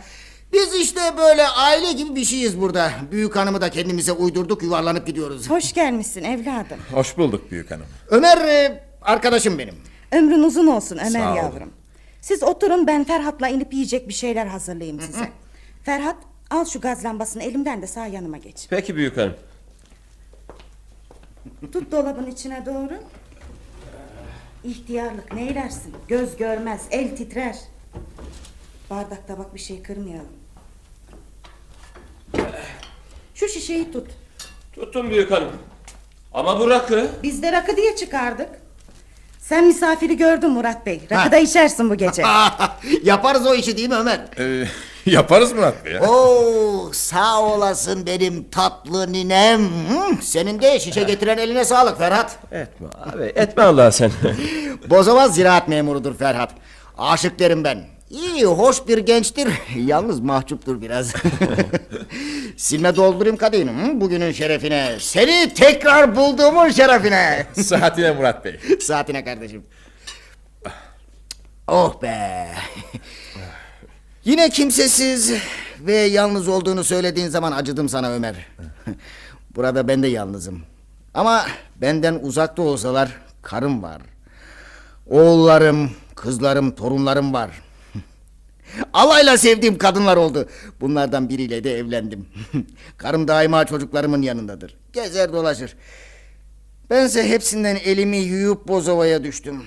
[0.53, 2.91] biz işte böyle aile gibi bir şeyiz burada.
[3.11, 5.51] Büyük hanımı da kendimize uydurduk yuvarlanıp gidiyoruz.
[5.51, 6.79] Hoş gelmişsin evladım.
[6.93, 7.87] Hoş bulduk büyük hanım.
[8.09, 9.75] Ömer e, arkadaşım benim.
[10.13, 11.37] Ömrün uzun olsun Ömer Sağ ol.
[11.37, 11.73] yavrum.
[12.21, 15.29] Siz oturun ben Ferhat'la inip yiyecek bir şeyler hazırlayayım size.
[15.85, 16.17] Ferhat
[16.51, 18.67] al şu gaz lambasını elimden de sağ yanıma geç.
[18.71, 19.35] Peki büyük hanım.
[21.73, 22.93] Tut dolabın içine doğru.
[24.65, 25.95] İhtiyarlık neylersin?
[26.09, 27.57] Göz görmez, el titrer.
[28.91, 30.29] Bardak tabak bir şey kırmayalım.
[33.35, 34.07] Şu şişeyi tut.
[34.75, 35.53] Tuttum büyük hanım.
[36.35, 37.09] Ama bu rakı.
[37.23, 38.49] Biz de rakı diye çıkardık.
[39.39, 41.01] Sen misafiri gördün Murat Bey.
[41.11, 42.23] Rakı da içersin bu gece.
[43.03, 44.21] Yaparız o işi değil mi Ömer?
[44.39, 44.67] Ee,
[45.11, 45.93] yaparız Murat Bey.
[45.93, 46.01] ya.
[46.11, 49.61] Oo, sağ olasın benim tatlı ninem.
[49.65, 52.39] Hı, Senin de şişe getiren eline sağlık Ferhat.
[52.53, 54.11] Etme abi etme Allah sen.
[54.91, 56.51] Bozova ziraat memurudur Ferhat.
[56.99, 57.96] Aşık derim ben.
[58.11, 59.49] İyi, hoş bir gençtir.
[59.77, 61.13] Yalnız mahcuptur biraz.
[62.57, 63.39] Silme doldurayım
[63.69, 64.97] hı, bugünün şerefine.
[65.01, 67.47] Seni tekrar bulduğumun şerefine.
[67.63, 68.61] Saatine Murat Bey.
[68.81, 69.65] Saatine kardeşim.
[71.69, 72.49] Oh be.
[74.25, 75.33] Yine kimsesiz
[75.81, 78.35] ve yalnız olduğunu söylediğin zaman acıdım sana Ömer.
[79.57, 80.63] Burada ben de yalnızım.
[81.15, 83.09] Ama benden uzakta olsalar
[83.43, 84.03] karım var.
[85.11, 87.51] Oğullarım, kızlarım, torunlarım var.
[88.93, 90.49] Alayla sevdiğim kadınlar oldu.
[90.81, 92.27] Bunlardan biriyle de evlendim.
[92.97, 94.77] Karım daima çocuklarımın yanındadır.
[94.93, 95.77] Gezer dolaşır.
[96.91, 99.63] Bense hepsinden elimi yuyup bozovaya düştüm.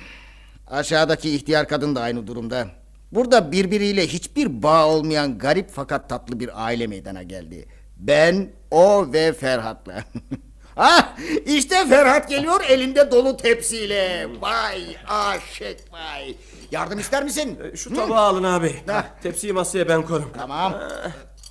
[0.68, 2.68] Aşağıdaki ihtiyar kadın da aynı durumda.
[3.12, 7.66] Burada birbiriyle hiçbir bağ olmayan garip fakat tatlı bir aile meydana geldi.
[7.98, 10.04] Ben, o ve Ferhat'la.
[10.80, 14.28] ah, işte Ferhat geliyor elinde dolu tepsiyle.
[14.42, 16.36] Vay aşık vay.
[16.72, 17.60] Yardım ister misin?
[17.76, 18.76] Şu tabağı alın abi.
[19.24, 20.32] Tepsiyi masaya ben korum.
[20.38, 20.74] Tamam.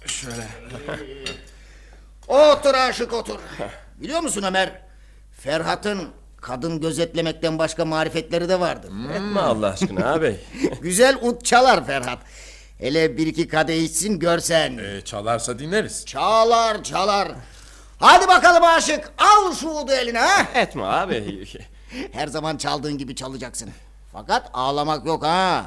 [0.06, 0.46] Şöyle.
[2.28, 3.38] Otur aşık otur.
[4.00, 4.80] Biliyor musun Ömer?
[5.40, 6.08] Ferhat'ın
[6.40, 8.90] kadın gözetlemekten başka marifetleri de vardır.
[9.14, 10.36] Etme Allah aşkına abi.
[10.82, 12.18] Güzel ut çalar Ferhat.
[12.78, 14.78] Hele bir iki kadeh içsin görsen.
[14.78, 16.06] Ee, çalarsa dinleriz.
[16.06, 17.28] Çalar çalar.
[17.98, 19.12] Hadi bakalım aşık.
[19.18, 20.46] Al şu udu eline ha.
[20.54, 21.44] Etme abi.
[22.12, 23.70] Her zaman çaldığın gibi çalacaksın.
[24.12, 25.66] Fakat ağlamak yok ha.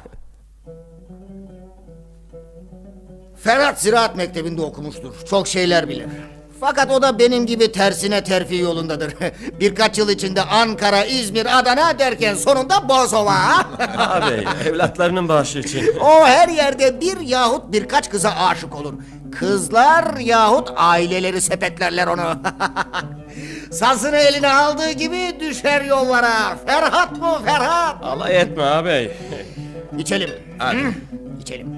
[3.36, 5.14] Ferhat Ziraat Mektebi'nde okumuştur.
[5.30, 6.06] Çok şeyler bilir.
[6.64, 9.14] Fakat o da benim gibi tersine terfi yolundadır.
[9.60, 13.34] Birkaç yıl içinde Ankara, İzmir, Adana derken sonunda Bozova.
[13.34, 13.66] ha?
[13.98, 15.96] abi evlatlarının bağışı için.
[16.00, 18.94] o her yerde bir yahut birkaç kıza aşık olur.
[19.38, 22.22] Kızlar yahut aileleri sepetlerler onu.
[23.72, 26.56] Sazını eline aldığı gibi düşer yollara.
[26.66, 28.02] Ferhat mı Ferhat?
[28.02, 29.10] Alay etme abi.
[29.98, 30.30] İçelim.
[30.58, 30.76] Hı?
[31.40, 31.68] İçelim.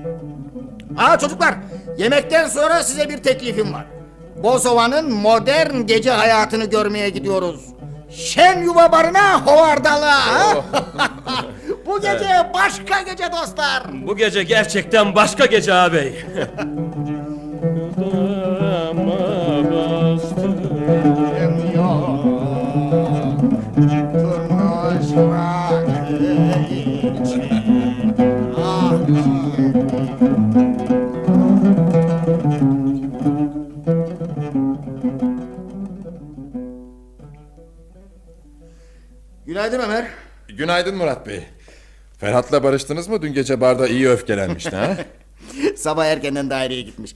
[0.99, 1.55] Aa çocuklar,
[1.99, 3.85] yemekten sonra size bir teklifim var.
[4.44, 7.61] Bozova'nın modern gece hayatını görmeye gidiyoruz.
[8.11, 10.04] Şen yuva barına hovardalı.
[10.04, 10.57] ha?
[11.87, 13.83] Bu gece başka gece dostlar.
[14.07, 16.14] Bu gece gerçekten başka gece abi.
[19.35, 20.18] Günaydın
[40.74, 41.40] Günaydın Murat Bey.
[42.18, 43.22] Ferhat'la barıştınız mı?
[43.22, 44.96] Dün gece barda iyi öfkelenmişti ha?
[45.76, 47.14] Sabah erkenden daireye gitmiş.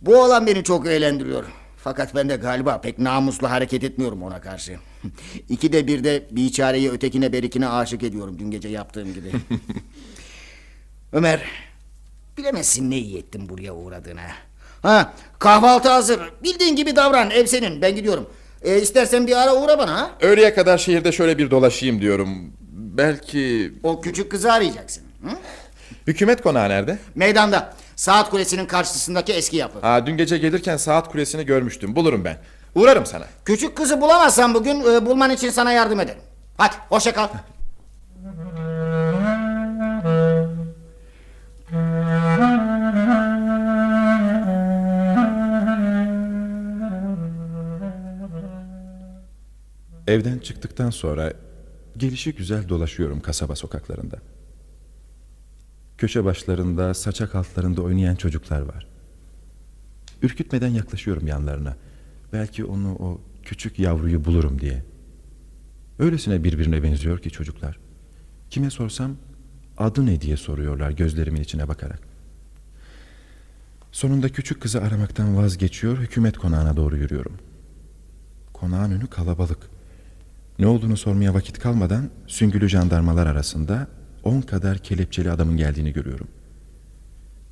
[0.00, 1.44] Bu olan beni çok eğlendiriyor.
[1.76, 4.76] Fakat ben de galiba pek namuslu hareket etmiyorum ona karşı.
[5.48, 9.30] İkide bir de bir çareyi ötekine berikine aşık ediyorum dün gece yaptığım gibi.
[11.12, 11.40] Ömer,
[12.38, 14.22] bilemezsin ne iyi ettin buraya uğradığına.
[14.82, 16.20] Ha, kahvaltı hazır.
[16.42, 17.30] Bildiğin gibi davran.
[17.30, 17.82] Ev senin.
[17.82, 18.30] Ben gidiyorum.
[18.62, 20.10] E, istersen bir ara uğra bana ha.
[20.20, 22.52] Öğleye kadar şehirde şöyle bir dolaşayım diyorum.
[22.92, 23.72] Belki...
[23.82, 25.02] O küçük kızı arayacaksın.
[25.24, 25.30] Hı?
[26.06, 26.98] Hükümet konağı nerede?
[27.14, 27.74] Meydanda.
[27.96, 29.78] Saat kulesinin karşısındaki eski yapı.
[29.80, 31.96] Ha, dün gece gelirken saat kulesini görmüştüm.
[31.96, 32.36] Bulurum ben.
[32.74, 33.24] Uğrarım sana.
[33.44, 36.20] Küçük kızı bulamazsan bugün e, bulman için sana yardım ederim.
[36.56, 37.28] Hadi hoşça kal.
[50.06, 51.32] Evden çıktıktan sonra
[51.96, 54.16] gelişi güzel dolaşıyorum kasaba sokaklarında.
[55.98, 58.86] Köşe başlarında, saçak altlarında oynayan çocuklar var.
[60.22, 61.76] Ürkütmeden yaklaşıyorum yanlarına.
[62.32, 64.82] Belki onu o küçük yavruyu bulurum diye.
[65.98, 67.78] Öylesine birbirine benziyor ki çocuklar.
[68.50, 69.16] Kime sorsam
[69.78, 72.00] adı ne diye soruyorlar gözlerimin içine bakarak.
[73.92, 77.38] Sonunda küçük kızı aramaktan vazgeçiyor, hükümet konağına doğru yürüyorum.
[78.52, 79.71] Konağın önü kalabalık.
[80.58, 83.86] Ne olduğunu sormaya vakit kalmadan süngülü jandarmalar arasında
[84.24, 86.28] on kadar kelepçeli adamın geldiğini görüyorum.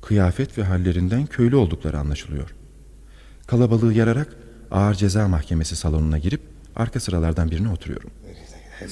[0.01, 2.55] Kıyafet ve hallerinden köylü oldukları anlaşılıyor.
[3.47, 4.35] Kalabalığı yararak
[4.71, 6.41] ağır ceza mahkemesi salonuna girip
[6.75, 8.09] arka sıralardan birine oturuyorum.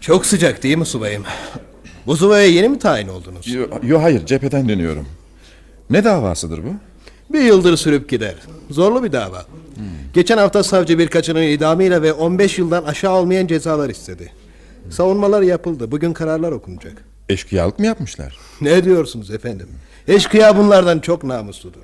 [0.00, 1.24] Çok sıcak değil mi subayım?
[2.06, 3.46] Bu subaya yeni mi tayin oldunuz?
[3.46, 5.08] Yo, yo hayır cepheden dönüyorum.
[5.90, 6.74] Ne davasıdır bu?
[7.32, 8.34] Bir yıldır sürüp gider.
[8.70, 9.46] Zorlu bir dava.
[10.14, 14.32] Geçen hafta savcı birkaçının idamıyla ve 15 yıldan aşağı olmayan cezalar istedi.
[14.90, 15.90] Savunmalar yapıldı.
[15.90, 17.04] Bugün kararlar okunacak.
[17.28, 18.38] Eşkıyalık mı yapmışlar?
[18.60, 19.68] Ne diyorsunuz efendim?
[20.08, 21.80] Eşkıya bunlardan çok namusludur.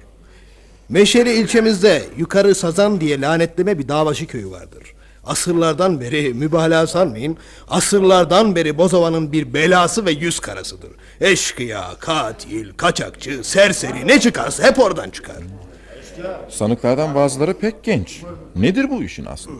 [0.88, 4.82] Meşeli ilçemizde yukarı sazan diye lanetleme bir davaşı köyü vardır.
[5.30, 7.36] Asırlardan beri mübalağa sanmayın.
[7.68, 10.90] Asırlardan beri Bozova'nın bir belası ve yüz karasıdır.
[11.20, 15.36] Eşkıya, katil, kaçakçı, serseri ne çıkarsa hep oradan çıkar.
[16.48, 18.22] Sanıklardan bazıları pek genç.
[18.56, 19.52] Nedir bu işin aslı?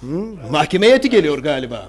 [0.00, 0.06] Hı?
[0.50, 1.88] Mahkeme heyeti geliyor galiba.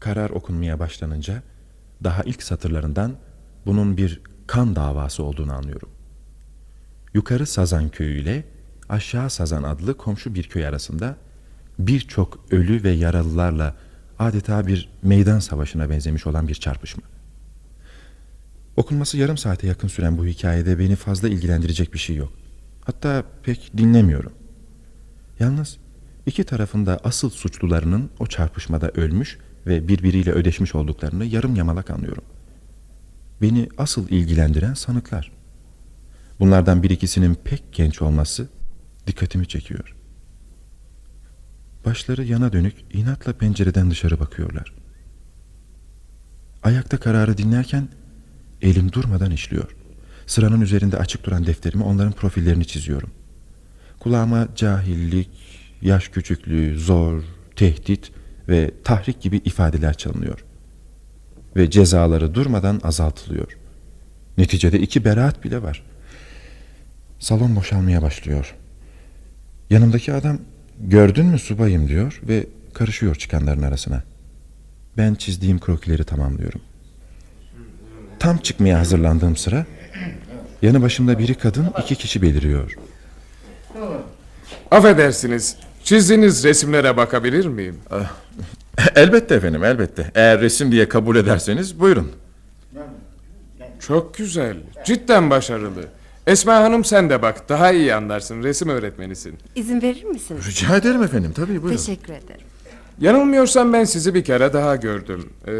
[0.00, 1.42] Karar okunmaya başlanınca
[2.04, 3.16] daha ilk satırlarından
[3.66, 5.88] bunun bir kan davası olduğunu anlıyorum.
[7.14, 8.51] Yukarı Sazan köyü ile
[8.92, 11.16] aşağı Sazan adlı komşu bir köy arasında
[11.78, 13.76] birçok ölü ve yaralılarla
[14.18, 17.02] adeta bir meydan savaşına benzemiş olan bir çarpışma.
[18.76, 22.32] Okunması yarım saate yakın süren bu hikayede beni fazla ilgilendirecek bir şey yok.
[22.84, 24.32] Hatta pek dinlemiyorum.
[25.40, 25.78] Yalnız
[26.26, 32.24] iki tarafında asıl suçlularının o çarpışmada ölmüş ve birbiriyle ödeşmiş olduklarını yarım yamalak anlıyorum.
[33.42, 35.32] Beni asıl ilgilendiren sanıklar.
[36.40, 38.48] Bunlardan bir ikisinin pek genç olması
[39.06, 39.94] dikkatimi çekiyor.
[41.84, 44.74] Başları yana dönük inatla pencereden dışarı bakıyorlar.
[46.62, 47.88] Ayakta kararı dinlerken
[48.62, 49.76] elim durmadan işliyor.
[50.26, 53.10] Sıranın üzerinde açık duran defterime onların profillerini çiziyorum.
[54.00, 55.30] Kulağıma cahillik,
[55.82, 57.22] yaş küçüklüğü, zor,
[57.56, 58.12] tehdit
[58.48, 60.44] ve tahrik gibi ifadeler çalınıyor.
[61.56, 63.58] Ve cezaları durmadan azaltılıyor.
[64.38, 65.84] Neticede iki beraat bile var.
[67.18, 68.54] Salon boşalmaya başlıyor.
[69.72, 70.38] Yanımdaki adam
[70.80, 74.02] gördün mü subayım diyor ve karışıyor çıkanların arasına.
[74.96, 76.60] Ben çizdiğim krokileri tamamlıyorum.
[78.18, 79.66] Tam çıkmaya hazırlandığım sıra
[80.62, 82.76] yanı başımda biri kadın iki kişi beliriyor.
[84.70, 85.56] Affedersiniz.
[85.84, 87.78] Çizdiğiniz resimlere bakabilir miyim?
[88.94, 90.10] Elbette efendim elbette.
[90.14, 92.12] Eğer resim diye kabul ederseniz buyurun.
[93.80, 94.56] Çok güzel.
[94.84, 95.84] Cidden başarılı.
[96.26, 97.48] Esma Hanım sen de bak.
[97.48, 98.42] Daha iyi anlarsın.
[98.42, 99.34] Resim öğretmenisin.
[99.54, 100.46] İzin verir misiniz?
[100.46, 101.76] Rica ederim efendim tabii buyurun.
[101.76, 102.46] Teşekkür ederim.
[103.00, 105.28] Yanılmıyorsam ben sizi bir kere daha gördüm.
[105.48, 105.52] Ee,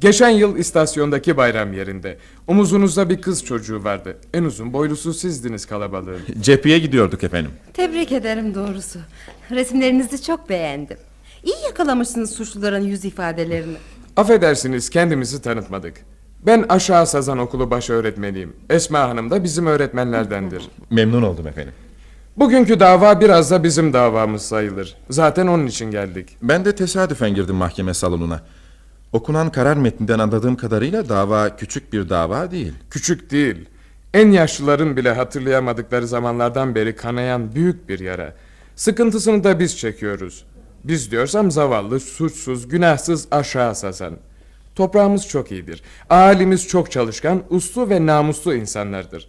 [0.00, 2.18] geçen yıl istasyondaki bayram yerinde.
[2.46, 4.16] Omuzunuzda bir kız çocuğu vardı.
[4.34, 6.20] En uzun boylusu sizdiniz kalabalığın.
[6.40, 7.50] Cepheye gidiyorduk efendim.
[7.74, 8.98] Tebrik ederim doğrusu.
[9.50, 10.96] Resimlerinizi çok beğendim.
[11.44, 13.76] İyi yakalamışsınız suçluların yüz ifadelerini.
[14.16, 15.94] Affedersiniz kendimizi tanıtmadık.
[16.46, 18.52] Ben aşağı Sazan Okulu baş öğretmeniyim.
[18.70, 20.68] Esma Hanım da bizim öğretmenlerdendir.
[20.90, 21.72] Memnun oldum efendim.
[22.36, 24.96] Bugünkü dava biraz da bizim davamız sayılır.
[25.10, 26.36] Zaten onun için geldik.
[26.42, 28.40] Ben de tesadüfen girdim mahkeme salonuna.
[29.12, 32.72] Okunan karar metninden anladığım kadarıyla dava küçük bir dava değil.
[32.90, 33.68] Küçük değil.
[34.14, 38.34] En yaşlıların bile hatırlayamadıkları zamanlardan beri kanayan büyük bir yara.
[38.76, 40.44] Sıkıntısını da biz çekiyoruz.
[40.84, 44.14] Biz diyorsam zavallı, suçsuz, günahsız aşağı Sazan.
[44.76, 45.82] Toprağımız çok iyidir.
[46.10, 49.28] Ahalimiz çok çalışkan, uslu ve namuslu insanlardır.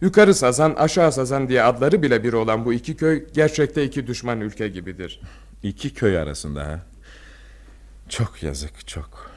[0.00, 4.40] Yukarı Sazan, aşağı Sazan diye adları bile bir olan bu iki köy gerçekte iki düşman
[4.40, 5.20] ülke gibidir.
[5.62, 6.80] İki köy arasında ha.
[8.08, 9.30] Çok yazık çok.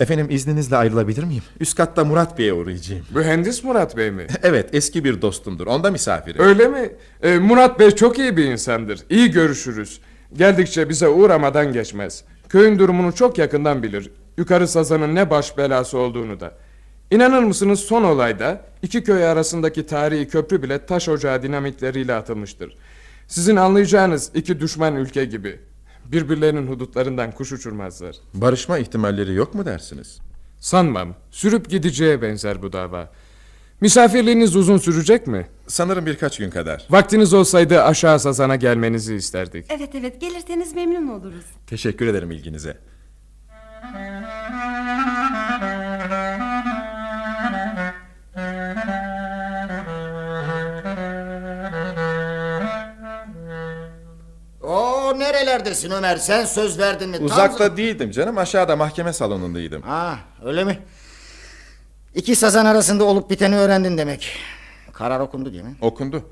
[0.00, 1.42] Efendim izninizle ayrılabilir miyim?
[1.60, 3.02] Üst katta Murat Bey'e uğrayacağım.
[3.14, 4.26] Mühendis Murat Bey mi?
[4.42, 5.66] evet eski bir dostumdur.
[5.66, 6.42] Onda misafirim.
[6.42, 6.92] Öyle mi?
[7.22, 9.00] Ee, Murat Bey çok iyi bir insandır.
[9.10, 10.00] İyi görüşürüz.
[10.32, 12.24] Geldikçe bize uğramadan geçmez.
[12.48, 14.10] Köyün durumunu çok yakından bilir.
[14.36, 16.52] Yukarı Sazan'ın ne baş belası olduğunu da.
[17.10, 22.76] İnanır mısınız son olayda iki köy arasındaki tarihi köprü bile taş ocağı dinamitleriyle atılmıştır.
[23.28, 25.60] Sizin anlayacağınız iki düşman ülke gibi.
[26.04, 28.16] Birbirlerinin hudutlarından kuş uçurmazlar.
[28.34, 30.18] Barışma ihtimalleri yok mu dersiniz?
[30.60, 31.14] Sanmam.
[31.30, 33.10] Sürüp gideceğe benzer bu dava.
[33.80, 35.46] Misafirliğiniz uzun sürecek mi?
[35.66, 36.86] Sanırım birkaç gün kadar.
[36.90, 39.66] Vaktiniz olsaydı aşağı Sazan'a gelmenizi isterdik.
[39.68, 41.44] Evet evet gelirseniz memnun oluruz.
[41.66, 42.76] Teşekkür ederim ilginize.
[54.62, 56.16] O nerelerdesin Ömer?
[56.16, 57.16] Sen söz verdin mi?
[57.16, 59.82] Tam- Uzakta değildim canım aşağıda mahkeme salonundaydım.
[59.82, 60.78] Ha öyle mi?
[62.14, 64.38] İki sazan arasında olup biteni öğrendin demek.
[64.92, 65.74] Karar okundu değil mi?
[65.80, 66.30] Okundu.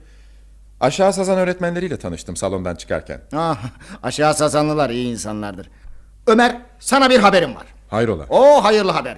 [0.81, 3.21] Aşağı sazan öğretmenleriyle tanıştım salondan çıkarken.
[3.35, 3.59] Ah,
[4.03, 5.71] aşağı sazanlılar iyi insanlardır.
[6.27, 7.67] Ömer sana bir haberim var.
[7.91, 8.27] Hayrola?
[8.31, 9.17] O hayırlı haber.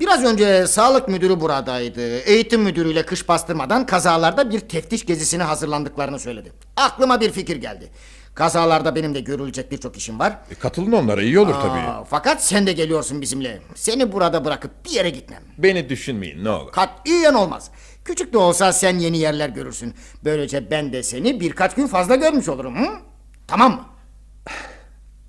[0.00, 2.18] Biraz önce sağlık müdürü buradaydı.
[2.18, 6.52] Eğitim müdürüyle kış bastırmadan kazalarda bir teftiş gezisine hazırlandıklarını söyledi.
[6.76, 7.90] Aklıma bir fikir geldi.
[8.34, 10.36] Kazalarda benim de görülecek birçok işim var.
[10.50, 12.06] E, katılın onlara iyi olur Aa, tabii.
[12.10, 13.60] Fakat sen de geliyorsun bizimle.
[13.74, 15.42] Seni burada bırakıp bir yere gitmem.
[15.58, 16.72] Beni düşünmeyin ne olur.
[16.72, 17.70] Katiyen olmaz.
[18.04, 19.94] Küçük de olsa sen yeni yerler görürsün.
[20.24, 22.76] Böylece ben de seni birkaç gün fazla görmüş olurum.
[22.76, 22.88] Hı?
[23.46, 23.84] Tamam mı?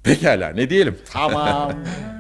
[0.06, 0.98] Pekala ne diyelim.
[1.12, 1.72] Tamam.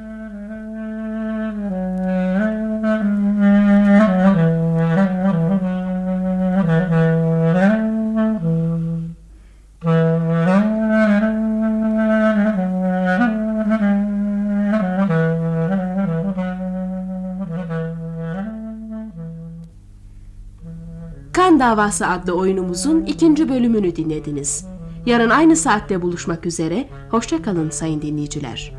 [21.33, 24.74] Kan Davası adlı oyunumuzun ikinci bölümünü dinlediniz.
[25.05, 26.89] Yarın aynı saatte buluşmak üzere.
[27.11, 28.74] Hoşça kalın sayın dinleyiciler.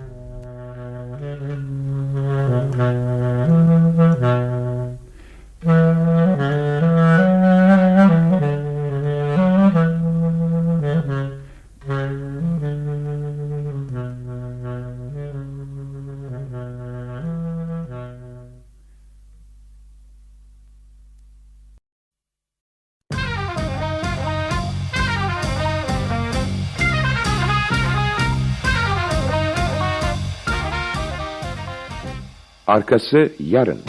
[32.87, 33.81] Arkası yarın.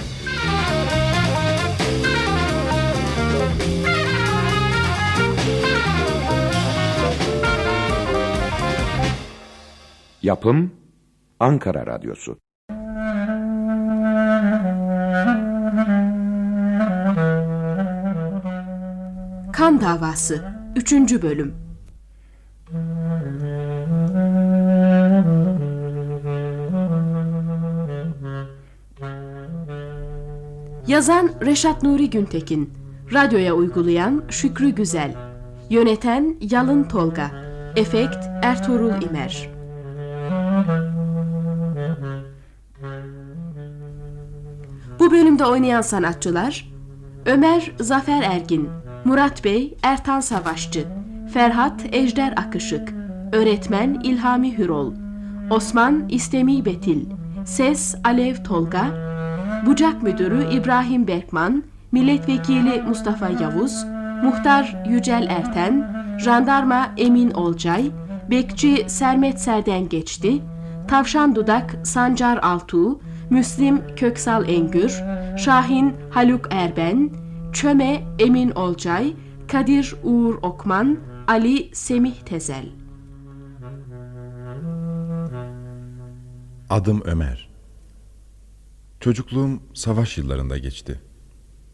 [10.21, 10.71] Yapım
[11.39, 12.37] Ankara Radyosu.
[19.53, 20.43] Kan Davası
[20.75, 20.93] 3.
[21.21, 21.66] Bölüm
[30.87, 32.73] Yazan Reşat Nuri Güntekin.
[33.13, 35.15] Radyoya uygulayan Şükrü Güzel.
[35.69, 37.31] Yöneten Yalın Tolga.
[37.75, 39.49] Efekt Ertuğrul İmer.
[44.99, 46.71] Bu bölümde oynayan sanatçılar
[47.25, 48.69] Ömer Zafer Ergin
[49.05, 50.85] Murat Bey Ertan Savaşçı
[51.33, 52.93] Ferhat Ejder Akışık
[53.33, 54.93] Öğretmen İlhami Hürol
[55.49, 57.05] Osman İstemi Betil
[57.45, 59.06] Ses Alev Tolga
[59.67, 63.85] Bucak Müdürü İbrahim Berkman Milletvekili Mustafa Yavuz
[64.23, 67.91] Muhtar Yücel Erten Jandarma Emin Olcay
[68.29, 70.41] Bekçi Sermet Serden Geçti
[70.87, 72.99] Tavşan Dudak Sancar Altuğ
[73.29, 75.01] Müslim Köksal Engür
[75.37, 77.09] Şahin Haluk Erben
[77.53, 79.13] Çöme Emin Olcay
[79.47, 80.97] Kadir Uğur Okman
[81.27, 82.65] Ali Semih Tezel
[86.69, 87.46] Adım Ömer.
[88.99, 90.99] Çocukluğum savaş yıllarında geçti.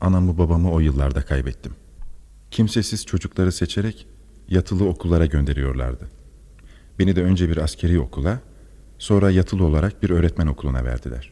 [0.02, 1.74] Anamı babamı o yıllarda kaybettim.
[2.52, 4.08] Kimsesiz çocukları seçerek
[4.50, 6.10] yatılı okullara gönderiyorlardı.
[7.00, 8.40] Beni de önce bir askeri okula,
[9.00, 11.32] sonra yatılı olarak bir öğretmen okuluna verdiler.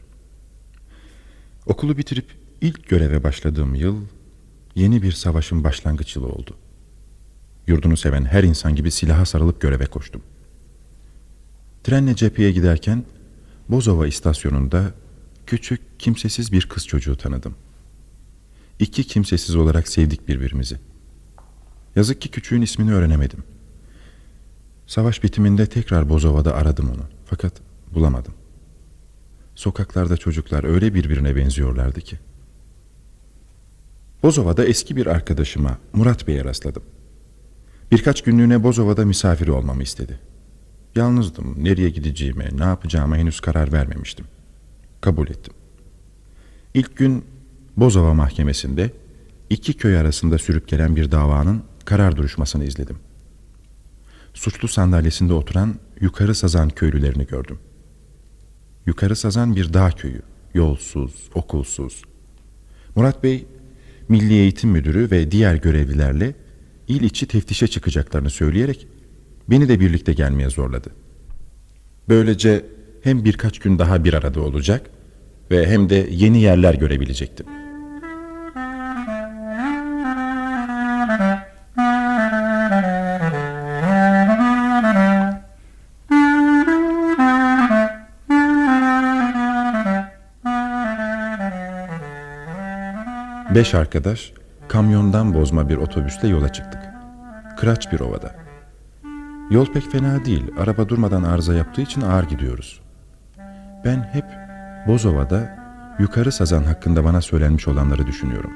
[1.66, 2.26] Okulu bitirip
[2.60, 4.00] ilk göreve başladığım yıl
[4.74, 6.56] yeni bir savaşın başlangıç yılı oldu.
[7.66, 10.22] Yurdunu seven her insan gibi silaha sarılıp göreve koştum.
[11.84, 13.04] Trenle cepheye giderken
[13.68, 14.94] Bozova istasyonunda
[15.52, 17.54] küçük, kimsesiz bir kız çocuğu tanıdım.
[18.78, 20.78] İki kimsesiz olarak sevdik birbirimizi.
[21.96, 23.44] Yazık ki küçüğün ismini öğrenemedim.
[24.86, 27.02] Savaş bitiminde tekrar Bozova'da aradım onu.
[27.26, 27.52] Fakat
[27.94, 28.34] bulamadım.
[29.54, 32.18] Sokaklarda çocuklar öyle birbirine benziyorlardı ki.
[34.22, 36.82] Bozova'da eski bir arkadaşıma Murat Bey'e rastladım.
[37.90, 40.18] Birkaç günlüğüne Bozova'da misafir olmamı istedi.
[40.94, 41.64] Yalnızdım.
[41.64, 44.26] Nereye gideceğime, ne yapacağıma henüz karar vermemiştim.
[45.02, 45.54] Kabul ettim.
[46.74, 47.24] İlk gün
[47.76, 48.90] Bozova Mahkemesi'nde
[49.50, 52.96] iki köy arasında sürüp gelen bir davanın karar duruşmasını izledim.
[54.34, 57.58] Suçlu sandalyesinde oturan Yukarı Sazan köylülerini gördüm.
[58.86, 60.22] Yukarı Sazan bir dağ köyü,
[60.54, 62.02] yolsuz, okulsuz.
[62.96, 63.46] Murat Bey,
[64.08, 66.34] Milli Eğitim Müdürü ve diğer görevlilerle
[66.88, 68.86] il içi teftişe çıkacaklarını söyleyerek
[69.50, 70.90] beni de birlikte gelmeye zorladı.
[72.08, 72.64] Böylece
[73.02, 74.90] hem birkaç gün daha bir arada olacak
[75.52, 77.46] ve hem de yeni yerler görebilecektim.
[93.54, 94.32] Beş arkadaş
[94.68, 96.80] kamyondan bozma bir otobüsle yola çıktık.
[97.56, 98.34] kıraç bir ovada.
[99.50, 100.44] Yol pek fena değil.
[100.58, 102.80] Araba durmadan arıza yaptığı için ağır gidiyoruz.
[103.84, 104.41] Ben hep
[104.86, 105.58] Bozova'da
[105.98, 108.50] yukarı sazan hakkında bana söylenmiş olanları düşünüyorum.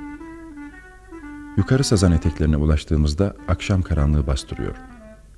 [1.56, 4.76] Yukarı sazan eteklerine ulaştığımızda akşam karanlığı bastırıyor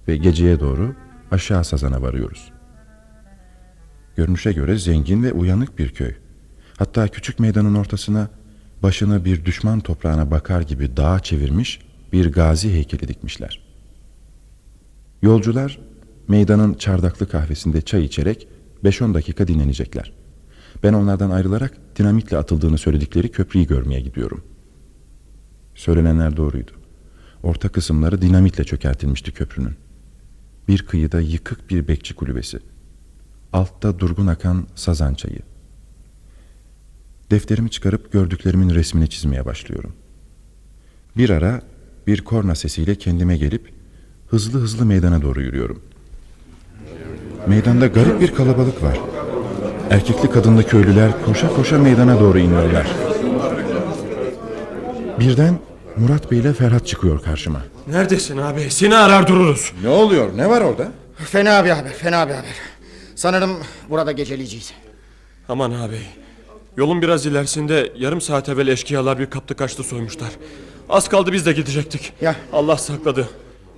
[0.08, 0.94] ve geceye doğru
[1.30, 2.52] aşağı sazana varıyoruz.
[4.16, 6.14] Görünüşe göre zengin ve uyanık bir köy.
[6.78, 8.28] Hatta küçük meydanın ortasına
[8.82, 11.80] başını bir düşman toprağına bakar gibi dağa çevirmiş
[12.12, 13.60] bir gazi heykeli dikmişler.
[15.22, 15.80] Yolcular
[16.28, 18.48] meydanın çardaklı kahvesinde çay içerek
[18.84, 20.27] 5-10 dakika dinlenecekler.
[20.82, 24.44] Ben onlardan ayrılarak dinamitle atıldığını söyledikleri köprüyü görmeye gidiyorum.
[25.74, 26.70] Söylenenler doğruydu.
[27.42, 29.76] Orta kısımları dinamitle çökertilmişti köprünün.
[30.68, 32.58] Bir kıyıda yıkık bir bekçi kulübesi.
[33.52, 35.40] Altta durgun akan sazan çayı.
[37.30, 39.92] Defterimi çıkarıp gördüklerimin resmini çizmeye başlıyorum.
[41.16, 41.62] Bir ara
[42.06, 43.72] bir korna sesiyle kendime gelip
[44.26, 45.82] hızlı hızlı meydana doğru yürüyorum.
[47.46, 49.00] Meydanda garip bir kalabalık var.
[49.90, 52.86] Erkekli kadınlı köylüler koşa koşa meydana doğru iniyorlar.
[55.20, 55.58] Birden
[55.96, 57.62] Murat Bey ile Ferhat çıkıyor karşıma.
[57.86, 58.70] Neredesin abi?
[58.70, 59.72] Seni arar dururuz.
[59.82, 60.36] Ne oluyor?
[60.36, 60.88] Ne var orada?
[61.16, 62.54] Fena bir haber, fena bir haber.
[63.14, 63.50] Sanırım
[63.90, 64.72] burada geceleyeceğiz.
[65.48, 66.00] Aman abi.
[66.76, 70.30] Yolun biraz ilerisinde yarım saat evvel eşkıyalar bir kaptı kaçtı soymuşlar.
[70.88, 72.12] Az kaldı biz de gidecektik.
[72.20, 72.36] Ya.
[72.52, 73.28] Allah sakladı.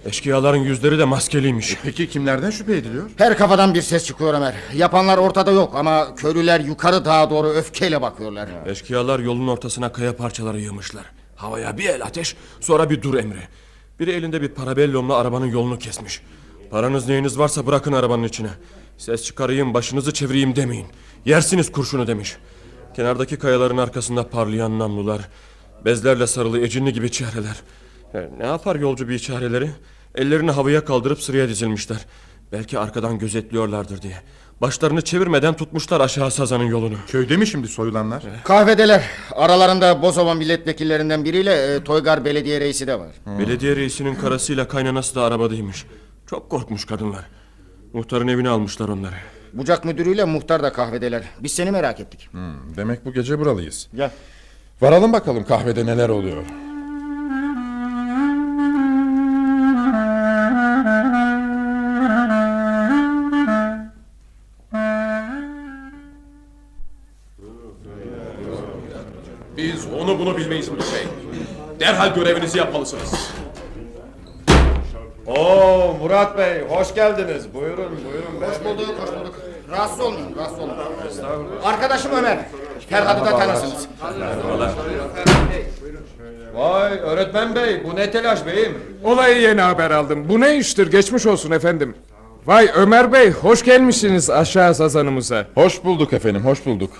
[0.04, 1.76] Eşkıyaların yüzleri de maskeliymiş.
[1.82, 3.10] Peki kimlerden şüphe ediliyor?
[3.16, 4.54] Her kafadan bir ses çıkıyor Ömer.
[4.74, 8.48] Yapanlar ortada yok ama köylüler yukarı dağa doğru öfkeyle bakıyorlar.
[8.66, 11.04] Eşkıyalar yolun ortasına kaya parçaları yığmışlar.
[11.36, 13.42] Havaya bir el ateş sonra bir dur emri.
[14.00, 16.22] Biri elinde bir parabellumla arabanın yolunu kesmiş.
[16.70, 18.50] Paranız neyiniz varsa bırakın arabanın içine.
[18.98, 20.86] Ses çıkarayım başınızı çevireyim demeyin.
[21.24, 22.36] Yersiniz kurşunu demiş.
[22.96, 25.28] Kenardaki kayaların arkasında parlayan namlular.
[25.84, 27.56] Bezlerle sarılı ecinli gibi çehreler.
[28.14, 29.70] Ne yapar yolcu bir çareleri?
[30.14, 31.98] Ellerini havaya kaldırıp sıraya dizilmişler.
[32.52, 34.16] Belki arkadan gözetliyorlardır diye.
[34.60, 36.94] Başlarını çevirmeden tutmuşlar aşağı sazanın yolunu.
[37.06, 38.22] Köyde mi şimdi soyulanlar?
[38.44, 39.04] Kahvedeler.
[39.32, 43.10] Aralarında Bozova milletvekillerinden biriyle e, Toygar belediye reisi de var.
[43.38, 45.86] Belediye reisinin karısıyla kaynanası da arabadaymış.
[46.26, 47.24] Çok korkmuş kadınlar.
[47.92, 49.14] Muhtarın evine almışlar onları.
[49.52, 51.22] Bucak müdürüyle muhtar da kahvedeler.
[51.40, 52.28] Biz seni merak ettik.
[52.30, 53.88] Hmm, demek bu gece buralıyız.
[53.94, 54.10] Gel.
[54.80, 56.44] Varalım bakalım kahvede neler oluyor.
[72.14, 73.30] Görevinizi yapmalısınız.
[75.26, 77.54] Oo Murat Bey hoş geldiniz.
[77.54, 78.50] Buyurun buyurun.
[78.52, 79.34] Hoş bulduk, hoş bulduk.
[79.70, 80.80] Rahatsız olmayın, rahatsız olmayın.
[81.64, 82.38] Arkadaşım Ömer.
[82.88, 83.88] Ferhat'ı da tanırsınız.
[86.54, 88.78] Vay öğretmen bey bu ne telaş beyim?
[89.04, 90.28] Olayı yeni haber aldım.
[90.28, 90.90] Bu ne iştir?
[90.90, 91.94] Geçmiş olsun efendim.
[92.46, 95.46] Vay Ömer Bey, hoş gelmişsiniz aşağı sazanımıza.
[95.54, 96.90] Hoş bulduk efendim, hoş bulduk.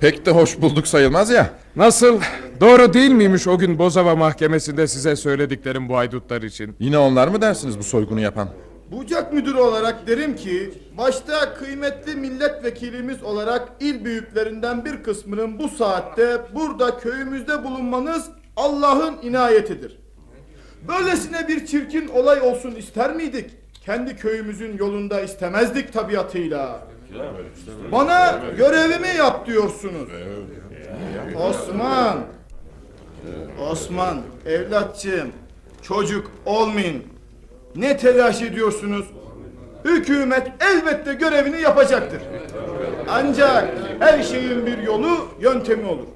[0.00, 1.50] Pek de hoş bulduk sayılmaz ya.
[1.76, 2.20] Nasıl?
[2.60, 6.76] Doğru değil miymiş o gün Bozova mahkemesinde size söylediklerim bu haydutlar için?
[6.80, 8.48] Yine onlar mı dersiniz bu soygunu yapan?
[8.92, 16.38] Bucak müdürü olarak derim ki başta kıymetli milletvekilimiz olarak il büyüklerinden bir kısmının bu saatte
[16.54, 18.24] burada köyümüzde bulunmanız
[18.56, 19.98] Allah'ın inayetidir.
[20.88, 23.50] Böylesine bir çirkin olay olsun ister miydik?
[23.88, 26.80] Kendi köyümüzün yolunda istemezdik tabiatıyla.
[27.92, 30.08] Bana görevimi yap diyorsunuz.
[31.36, 32.18] Osman.
[33.70, 35.32] Osman evlatçığım
[35.82, 37.02] çocuk olmayın.
[37.76, 39.06] Ne telaş ediyorsunuz?
[39.84, 42.20] Hükümet elbette görevini yapacaktır.
[43.10, 43.68] Ancak
[43.98, 46.06] her şeyin bir yolu, yöntemi olur.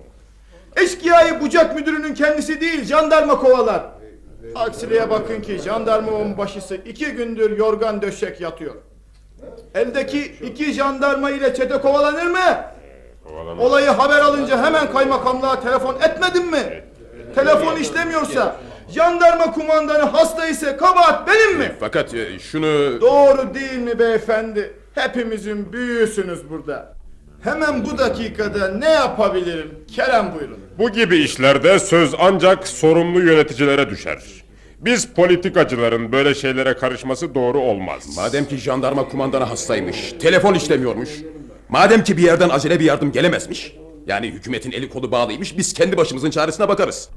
[0.77, 4.02] Eşkıyayı bucak müdürünün kendisi değil, jandarma kovalar.
[4.55, 8.75] Aksiliğe bakın ki jandarma onbaşısı iki gündür yorgan döşek yatıyor.
[9.75, 12.65] Eldeki iki jandarma ile çete kovalanır mı?
[13.59, 16.85] Olayı haber alınca hemen kaymakamlığa telefon etmedin mi?
[17.35, 18.57] Telefon işlemiyorsa,
[18.95, 21.73] jandarma kumandanı hasta ise kabahat benim mi?
[21.81, 23.01] Fakat e, şunu...
[23.01, 24.75] Doğru değil mi beyefendi?
[24.95, 26.95] Hepimizin büyüğüsünüz burada.
[27.45, 29.85] Hemen bu dakikada ne yapabilirim?
[29.97, 30.59] Kerem buyurun.
[30.79, 34.42] Bu gibi işlerde söz ancak sorumlu yöneticilere düşer.
[34.85, 38.17] Biz politikacıların böyle şeylere karışması doğru olmaz.
[38.17, 41.11] Madem ki jandarma kumandanı hastaymış, telefon işlemiyormuş.
[41.69, 43.77] Madem ki bir yerden acele bir yardım gelemezmiş.
[44.07, 47.11] Yani hükümetin eli kolu bağlıymış, biz kendi başımızın çaresine bakarız.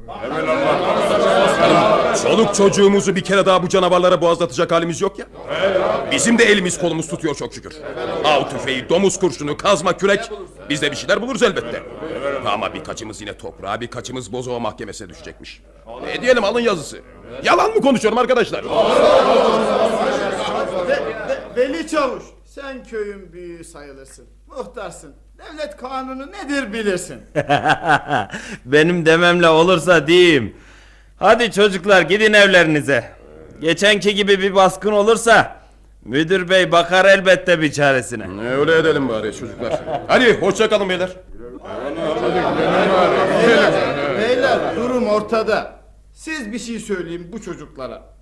[2.24, 5.26] Çoluk çocuğumuzu bir kere daha bu canavarlara boğazlatacak halimiz yok ya.
[6.12, 7.74] Bizim de elimiz kolumuz tutuyor çok şükür.
[8.24, 10.32] Av tüfeği, domuz kurşunu, kazma, kürek.
[10.70, 11.84] Biz de bir şeyler buluruz elbette.
[12.46, 15.62] Ama birkaçımız yine toprağa, birkaçımız Bozova mahkemesine düşecekmiş.
[16.06, 17.02] Ne diyelim alın yazısı.
[17.44, 18.64] Yalan mı konuşuyorum arkadaşlar?
[21.58, 24.26] Veli Çavuş, sen köyün büyüğü sayılırsın.
[24.48, 25.16] Muhtarsın.
[25.38, 27.22] Devlet kanunu nedir bilirsin.
[28.66, 30.56] Benim dememle olursa diyeyim.
[31.20, 33.04] Hadi çocuklar gidin evlerinize.
[33.62, 35.56] Geçenki gibi bir baskın olursa
[36.06, 38.50] müdür bey bakar elbette bir çaresine.
[38.58, 39.80] Öyle edelim bari çocuklar.
[40.08, 41.10] Hadi hoşça kalın beyler.
[44.20, 45.76] Beyler durum ortada.
[46.16, 48.16] Siz bir şey söyleyin bu çocuklara.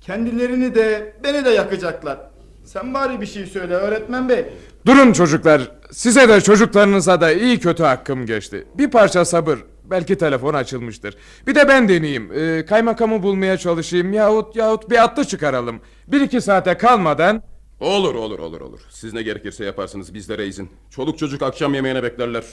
[0.00, 2.18] Kendilerini de beni de yakacaklar.
[2.64, 4.46] Sen bari bir şey söyle öğretmen bey.
[4.86, 5.72] Durun çocuklar.
[5.90, 8.66] Size de çocuklarınıza da iyi kötü hakkım geçti.
[8.74, 9.58] Bir parça sabır.
[9.84, 11.16] Belki telefon açılmıştır.
[11.46, 12.32] Bir de ben deneyeyim.
[12.32, 15.80] Ee, kaymakamı bulmaya çalışayım yahut yahut bir atlı çıkaralım.
[16.08, 17.42] Bir iki saate kalmadan...
[17.80, 18.80] Olur olur olur olur.
[18.90, 20.70] Siz ne gerekirse yaparsınız bizlere izin.
[20.90, 22.44] Çoluk çocuk akşam yemeğine beklerler.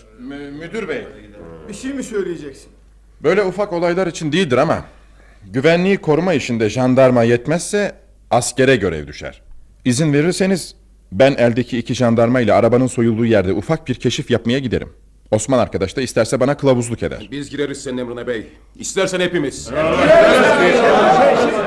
[0.60, 1.08] müdür bey.
[1.70, 2.72] Bir şey mi söyleyeceksin?
[3.24, 4.86] Böyle ufak olaylar için değildir ama
[5.44, 7.96] güvenliği koruma işinde jandarma yetmezse
[8.32, 9.42] askere görev düşer.
[9.86, 10.76] İzin verirseniz
[11.12, 14.90] ben eldeki iki jandarma ile arabanın soyulduğu yerde ufak bir keşif yapmaya giderim.
[15.32, 17.28] Osman arkadaş da isterse bana kılavuzluk eder.
[17.32, 18.48] Biz gireriz senin emrine bey.
[18.76, 19.70] İstersen hepimiz.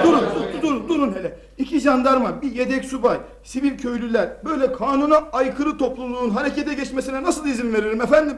[0.05, 1.37] Durun, dur- durun, durun hele.
[1.59, 7.73] İki jandarma, bir yedek subay, sivil köylüler böyle kanuna aykırı topluluğun harekete geçmesine nasıl izin
[7.75, 8.37] veririm efendim?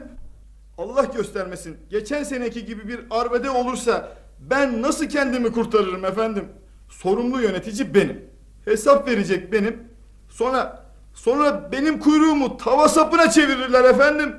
[0.77, 1.77] Allah göstermesin.
[1.89, 4.09] Geçen seneki gibi bir arbede olursa
[4.39, 6.45] ben nasıl kendimi kurtarırım efendim?
[6.89, 8.25] Sorumlu yönetici benim.
[8.65, 9.83] Hesap verecek benim.
[10.29, 14.35] Sonra sonra benim kuyruğumu tava sapına çevirirler efendim.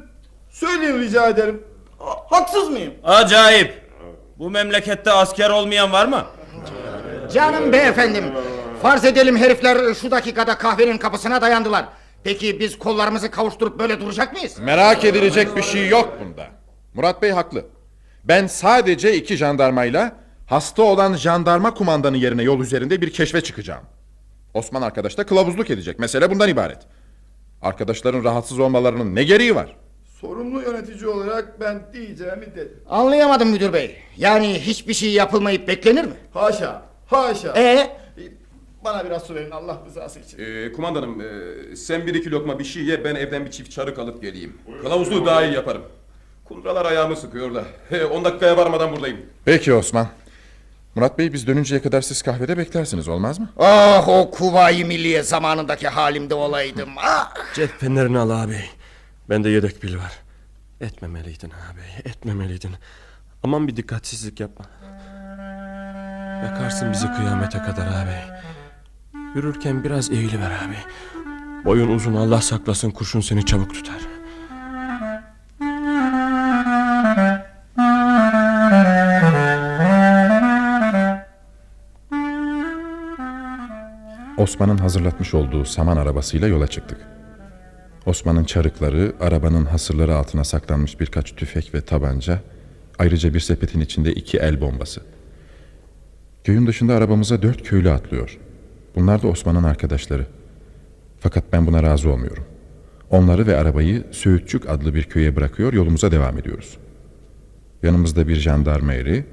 [0.51, 1.63] Söyleyin rica ederim.
[1.99, 2.95] Ha- Haksız mıyım?
[3.05, 3.89] Acayip.
[4.39, 6.25] Bu memlekette asker olmayan var mı?
[7.33, 8.25] Canım beyefendim.
[8.83, 11.85] Farz edelim herifler şu dakikada kahvenin kapısına dayandılar.
[12.25, 14.59] Peki biz kollarımızı kavuşturup böyle duracak mıyız?
[14.59, 16.47] Merak edilecek bir şey yok bunda.
[16.95, 17.65] Murat Bey haklı.
[18.25, 20.17] Ben sadece iki jandarmayla
[20.47, 23.85] hasta olan jandarma kumandanı yerine yol üzerinde bir keşfe çıkacağım.
[24.55, 25.99] Osman arkadaş da kılavuzluk edecek.
[25.99, 26.79] Mesele bundan ibaret.
[27.63, 29.77] Arkadaşların rahatsız olmalarının ne gereği var?
[30.21, 32.81] Sorumlu yönetici olarak ben diyeceğimi dedim.
[32.89, 33.97] Anlayamadım müdür bey.
[34.17, 36.13] Yani hiçbir şey yapılmayıp beklenir mi?
[36.35, 37.55] Haşa, haşa.
[37.57, 37.91] Ee?
[38.85, 40.39] Bana biraz su verin Allah rızası için.
[40.39, 43.99] Ee, kumandanım e, sen bir iki lokma bir şey ye ben evden bir çift çarık
[43.99, 44.59] alıp geleyim.
[44.83, 45.83] Kılavuzluğu daha iyi yaparım.
[46.45, 47.65] Kundralar ayağımı sıkıyor da.
[47.89, 49.19] He, 10 dakikaya varmadan buradayım.
[49.45, 50.09] Peki Osman.
[50.95, 53.49] Murat Bey biz dönünceye kadar siz kahvede beklersiniz olmaz mı?
[53.59, 56.89] Ah o kuvayi milliye zamanındaki halimde olaydım.
[56.97, 57.35] Ah!
[57.55, 58.65] Cep fenerini al abi.
[59.31, 60.13] Bende yedek pil var.
[60.81, 62.71] Etmemeliydin abi, etmemeliydin.
[63.43, 64.65] Aman bir dikkatsizlik yapma.
[66.45, 68.17] Yakarsın bizi kıyamete kadar abi.
[69.35, 70.77] Yürürken biraz eğiliver abi.
[71.65, 74.01] Boyun uzun Allah saklasın kurşun seni çabuk tutar.
[84.39, 86.99] Osman'ın hazırlatmış olduğu saman arabasıyla yola çıktık.
[88.07, 92.41] Osman'ın çarıkları, arabanın hasırları altına saklanmış birkaç tüfek ve tabanca,
[92.99, 95.01] ayrıca bir sepetin içinde iki el bombası.
[96.45, 98.39] Köyün dışında arabamıza dört köylü atlıyor.
[98.99, 100.27] Bunlar da Osman'ın arkadaşları.
[101.21, 102.45] Fakat ben buna razı olmuyorum.
[103.11, 106.79] Onları ve arabayı Söğütçük adlı bir köye bırakıyor, yolumuza devam ediyoruz.
[107.83, 109.25] Yanımızda bir jandarma eri,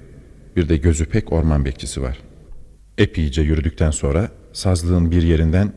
[0.55, 2.17] bir de gözü pek orman bekçisi var.
[2.97, 5.73] Epeyce yürüdükten sonra sazlığın bir yerinden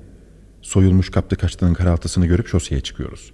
[0.62, 3.32] soyulmuş kaptı kaçtığının karaltısını görüp şoseye çıkıyoruz.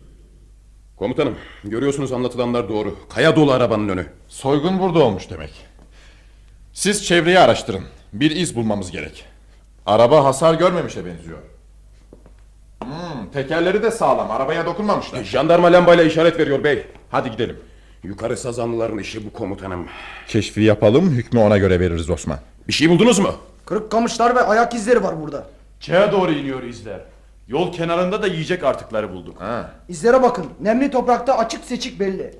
[0.96, 1.34] Komutanım
[1.64, 2.98] görüyorsunuz anlatılanlar doğru.
[3.08, 4.06] Kaya dolu arabanın önü.
[4.28, 5.50] Soygun burada olmuş demek.
[6.72, 7.84] Siz çevreyi araştırın.
[8.12, 9.33] Bir iz bulmamız gerek.
[9.86, 11.38] Araba hasar görmemişe benziyor.
[12.82, 14.30] Hmm, tekerleri de sağlam.
[14.30, 15.24] Arabaya dokunmamışlar.
[15.24, 16.86] Jandarma lambayla işaret veriyor bey.
[17.10, 17.56] Hadi gidelim.
[18.02, 19.86] Yukarı sazanlıların işi bu komutanım.
[20.28, 22.38] Keşfi yapalım, hükmü ona göre veririz Osman.
[22.68, 23.34] Bir şey buldunuz mu?
[23.66, 25.46] Kırık kamışlar ve ayak izleri var burada.
[25.80, 27.00] Çaya doğru iniyor izler.
[27.48, 29.42] Yol kenarında da yiyecek artıkları bulduk.
[29.88, 30.46] İzlere bakın.
[30.60, 32.34] Nemli toprakta açık seçik belli.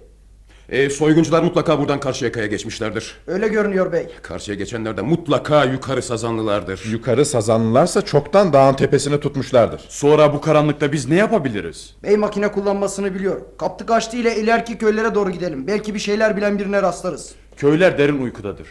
[0.68, 3.14] E, soyguncular mutlaka buradan karşıya kaya geçmişlerdir.
[3.26, 4.06] Öyle görünüyor bey.
[4.22, 6.84] Karşıya geçenler de mutlaka yukarı sazanlılardır.
[6.90, 9.80] Yukarı sazanlılarsa çoktan dağın tepesini tutmuşlardır.
[9.88, 11.94] Sonra bu karanlıkta biz ne yapabiliriz?
[12.02, 13.40] Bey makine kullanmasını biliyor.
[13.58, 15.66] Kaptı kaçtı ile ileriki köylere doğru gidelim.
[15.66, 17.34] Belki bir şeyler bilen birine rastlarız.
[17.56, 18.68] Köyler derin uykudadır.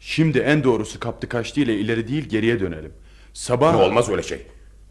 [0.00, 2.92] Şimdi en doğrusu kaptı kaçtı ile ileri değil geriye dönelim.
[3.32, 3.80] Sabah...
[3.80, 4.46] Olmaz öyle şey.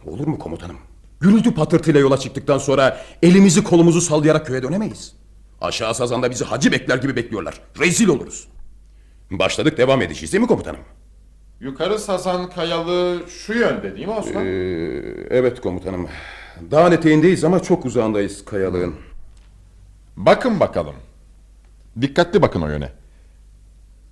[0.05, 0.75] Olur mu komutanım?
[1.19, 5.13] Gürültü patırtıyla yola çıktıktan sonra elimizi kolumuzu sallayarak köye dönemeyiz.
[5.61, 7.61] Aşağı sazanda bizi hacı bekler gibi bekliyorlar.
[7.79, 8.47] Rezil oluruz.
[9.31, 10.79] Başladık devam edeceğiz değil mi komutanım?
[11.59, 14.45] Yukarı sazan kayalı şu yönde değil mi Osman?
[14.45, 14.49] Ee,
[15.29, 16.07] evet komutanım.
[16.71, 18.95] Dağın eteğindeyiz ama çok uzağındayız kayalığın.
[20.17, 20.95] Bakın bakalım.
[22.01, 22.91] Dikkatli bakın o yöne.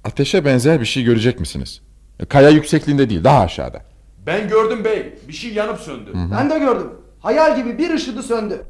[0.03, 1.81] Ateşe benzer bir şey görecek misiniz?
[2.29, 3.81] Kaya yüksekliğinde değil daha aşağıda.
[4.25, 5.13] Ben gördüm bey.
[5.27, 6.11] Bir şey yanıp söndü.
[6.31, 6.87] Ben de gördüm.
[7.19, 8.65] Hayal gibi bir ışıdı söndü.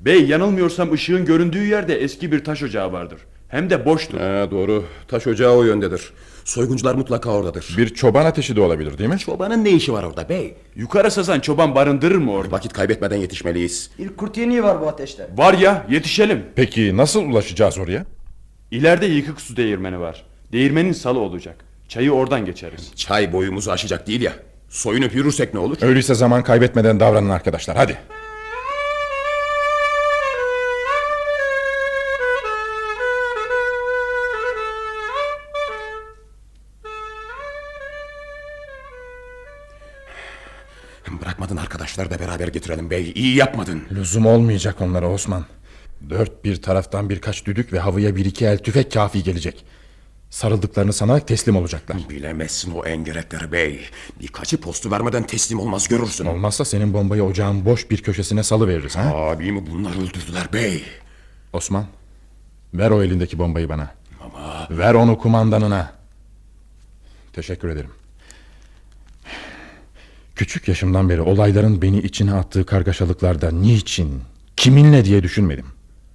[0.00, 3.18] Bey yanılmıyorsam ışığın göründüğü yerde eski bir taş ocağı vardır.
[3.48, 4.18] Hem de boştur.
[4.18, 4.84] Ha, doğru.
[5.08, 6.12] Taş ocağı o yöndedir.
[6.44, 7.74] Soyguncular mutlaka oradadır.
[7.78, 9.18] Bir çoban ateşi de olabilir değil mi?
[9.18, 10.54] Çobanın ne işi var orada bey?
[10.76, 12.50] Yukarı sazan çoban barındırır mı orada?
[12.52, 13.90] Vakit kaybetmeden yetişmeliyiz.
[13.98, 15.28] Bir kurt yeniği var bu ateşte.
[15.36, 16.44] Var ya yetişelim.
[16.56, 18.04] Peki nasıl ulaşacağız oraya?
[18.70, 20.26] İleride yıkık su değirmeni var.
[20.52, 21.64] Değirmenin salı olacak.
[21.88, 22.92] Çayı oradan geçeriz.
[22.96, 24.32] Çay boyumuzu aşacak değil ya.
[24.68, 25.76] Soyunup yürürsek ne olur?
[25.80, 27.98] Öyleyse zaman kaybetmeden davranın arkadaşlar hadi.
[41.36, 43.12] Bırakmadın arkadaşlar da beraber getirelim bey.
[43.14, 43.82] İyi yapmadın.
[43.92, 45.44] Lüzum olmayacak onlara Osman.
[46.10, 49.64] Dört bir taraftan birkaç düdük ve havaya bir iki el tüfek kafi gelecek.
[50.30, 51.96] Sarıldıklarını sanarak teslim olacaklar.
[52.10, 53.80] Bilemezsin o engerekleri bey.
[54.20, 56.26] Birkaçı postu vermeden teslim olmaz görürsün.
[56.26, 59.12] Olmazsa senin bombayı ocağın boş bir köşesine salı veririz ha?
[59.14, 60.84] Abimi bunlar öldürdüler bey.
[61.52, 61.86] Osman,
[62.74, 63.90] ver o elindeki bombayı bana.
[64.24, 64.68] Ama...
[64.70, 65.92] Ver onu kumandanına.
[67.32, 67.90] Teşekkür ederim.
[70.36, 74.22] Küçük yaşımdan beri olayların beni içine attığı kargaşalıklarda niçin,
[74.56, 75.66] kiminle diye düşünmedim.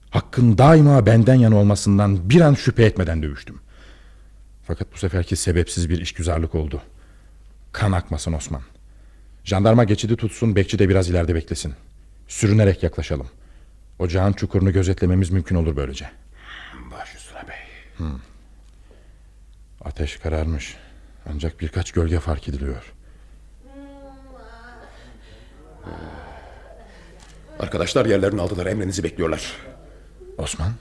[0.09, 3.59] Hakkın daima benden yana olmasından bir an şüphe etmeden dövüştüm.
[4.63, 6.81] Fakat bu seferki sebepsiz bir işgüzarlık oldu.
[7.71, 8.61] Kan akmasın Osman.
[9.43, 11.73] Jandarma geçidi tutsun, bekçi de biraz ileride beklesin.
[12.27, 13.27] Sürünerek yaklaşalım.
[13.99, 16.09] Ocağın çukurunu gözetlememiz mümkün olur böylece.
[16.91, 17.57] Baş üstüne bey.
[17.97, 18.19] Hmm.
[19.81, 20.75] Ateş kararmış.
[21.29, 22.93] Ancak birkaç gölge fark ediliyor.
[27.59, 29.53] Arkadaşlar yerlerini aldılar emrinizi bekliyorlar.
[30.37, 30.71] Osman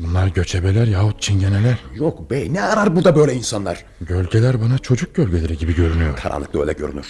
[0.00, 1.78] Bunlar göçebeler yahut çingeneler.
[1.94, 3.84] Yok bey ne arar burada böyle insanlar?
[4.00, 6.16] Gölgeler bana çocuk gölgeleri gibi görünüyor.
[6.16, 7.06] Karanlıkta öyle görünür.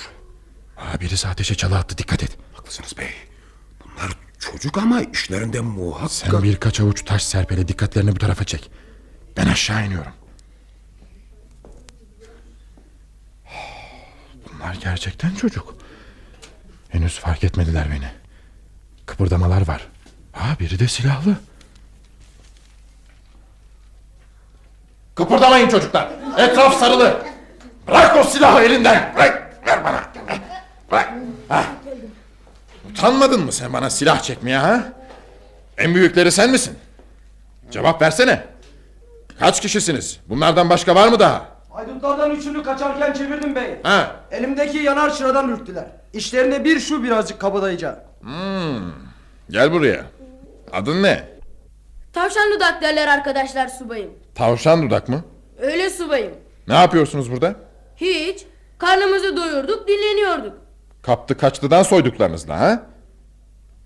[0.76, 2.38] Aa, Birisi ateşe çalı attı dikkat et.
[2.52, 3.08] Haklısınız bey.
[3.84, 8.70] Bunlar çocuk ama işlerinde muhakkak Sen birkaç avuç taş serpele dikkatlerini bu tarafa çek.
[9.36, 10.12] Ben aşağı iniyorum.
[14.54, 15.74] Bunlar gerçekten çocuk
[16.92, 18.08] Henüz fark etmediler beni
[19.06, 19.88] Kıpırdamalar var
[20.34, 21.36] Aa, Biri de silahlı
[25.14, 26.08] Kıpırdamayın çocuklar.
[26.38, 27.22] Etraf sarılı.
[27.88, 29.12] Bırak o silahı elinden.
[29.16, 29.60] Bırak.
[29.66, 30.02] Ver bana.
[30.90, 31.12] Bırak.
[31.48, 31.64] Ha.
[32.90, 34.92] Utanmadın mı sen bana silah çekmeye ha?
[35.78, 36.78] En büyükleri sen misin?
[37.70, 38.44] Cevap versene.
[39.38, 40.20] Kaç kişisiniz?
[40.28, 41.46] Bunlardan başka var mı daha?
[41.72, 43.78] Haydutlardan üçünü kaçarken çevirdim bey.
[43.82, 44.16] Ha.
[44.30, 45.86] Elimdeki yanar çıradan ürktüler.
[46.12, 48.04] İşlerinde bir şu birazcık kabadayıca.
[48.20, 48.92] Hmm.
[49.50, 50.04] Gel buraya.
[50.72, 51.28] Adın ne?
[52.12, 54.10] Tavşan dudak derler arkadaşlar subayım.
[54.34, 55.24] Tavşan dudak mı?
[55.60, 56.32] Öyle subayım.
[56.68, 57.54] Ne yapıyorsunuz burada?
[57.96, 58.44] Hiç.
[58.78, 60.58] Karnımızı doyurduk dinleniyorduk.
[61.02, 62.82] Kaptı kaçtıdan soyduklarınızla ha?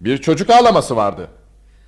[0.00, 1.28] Bir çocuk ağlaması vardı.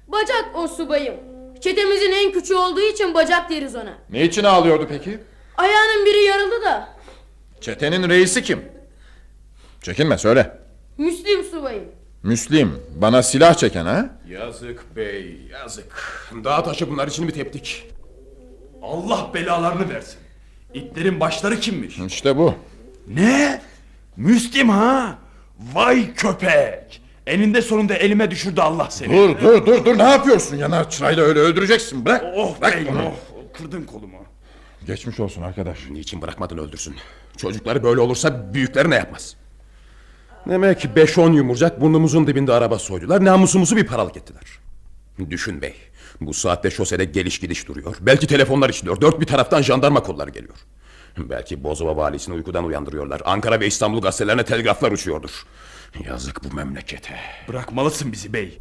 [0.09, 1.15] Bacak o subayım.
[1.61, 3.95] Çetemizin en küçüğü olduğu için bacak deriz ona.
[4.11, 5.21] Ne için ağlıyordu peki?
[5.59, 6.89] Ayağının biri yarıldı da.
[7.61, 8.63] Çetenin reisi kim?
[9.83, 10.59] Çekinme söyle.
[10.99, 11.85] Müslim subayım.
[12.23, 12.83] Müslim.
[12.97, 14.11] Bana silah çeken ha?
[14.29, 15.93] Yazık bey yazık
[16.45, 17.85] Dağ taşı bunlar için mi teptik
[18.83, 20.19] Allah belalarını versin.
[20.75, 21.99] İtlerin başları kimmiş?
[21.99, 22.55] İşte bu.
[23.09, 23.63] Ne?
[24.17, 25.19] Müslim ha?
[25.75, 27.03] Vay köpek.
[27.27, 29.13] Eninde sonunda elime düşürdü Allah seni.
[29.17, 32.25] Dur dur dur dur ne yapıyorsun yanar çırayla öyle öldüreceksin bırak.
[32.37, 33.03] Oh bırak bey bunu.
[33.07, 33.13] oh.
[33.59, 34.17] Kırdın kolumu.
[34.87, 35.79] Geçmiş olsun arkadaş.
[35.91, 36.97] Niçin bırakmadın öldürsün?
[37.37, 39.37] Çocukları böyle olursa büyükleri ne yapmaz?
[40.49, 44.43] Demek 5-10 yumurcak burnumuzun dibinde araba soydular Namusumuzu bir paralık ettiler.
[45.31, 45.75] Düşün bey
[46.21, 50.57] Bu saatte şosede geliş gidiş duruyor Belki telefonlar işliyor Dört bir taraftan jandarma kolları geliyor.
[51.19, 55.47] Belki Bozova valisini uykudan uyandırıyorlar Ankara ve İstanbul gazetelerine telgraflar uçuyordur.
[56.07, 57.17] Yazık bu memlekete.
[57.49, 58.59] Bırakmalısın bizi bey.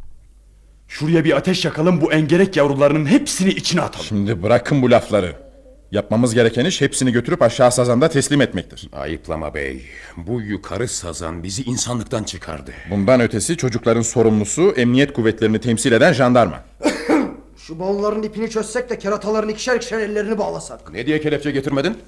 [0.88, 4.06] Şuraya bir ateş yakalım bu engerek yavrularının hepsini içine atalım.
[4.06, 5.47] Şimdi bırakın bu lafları
[5.92, 9.82] Yapmamız gereken iş hepsini götürüp aşağı sazanda teslim etmektir Ayıplama bey
[10.16, 16.64] Bu yukarı sazan bizi insanlıktan çıkardı Bundan ötesi çocukların sorumlusu Emniyet kuvvetlerini temsil eden jandarma
[17.56, 20.92] Şu bavulların ipini çözsek de kerataların ikişer ikişer ellerini bağlasak.
[20.92, 21.98] Ne diye kelepçe getirmedin?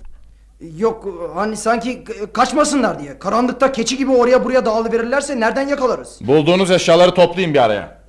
[0.76, 3.18] Yok hani sanki kaçmasınlar diye.
[3.18, 6.18] Karanlıkta keçi gibi oraya buraya dağılıverirlerse nereden yakalarız?
[6.20, 8.02] Bulduğunuz eşyaları toplayın bir araya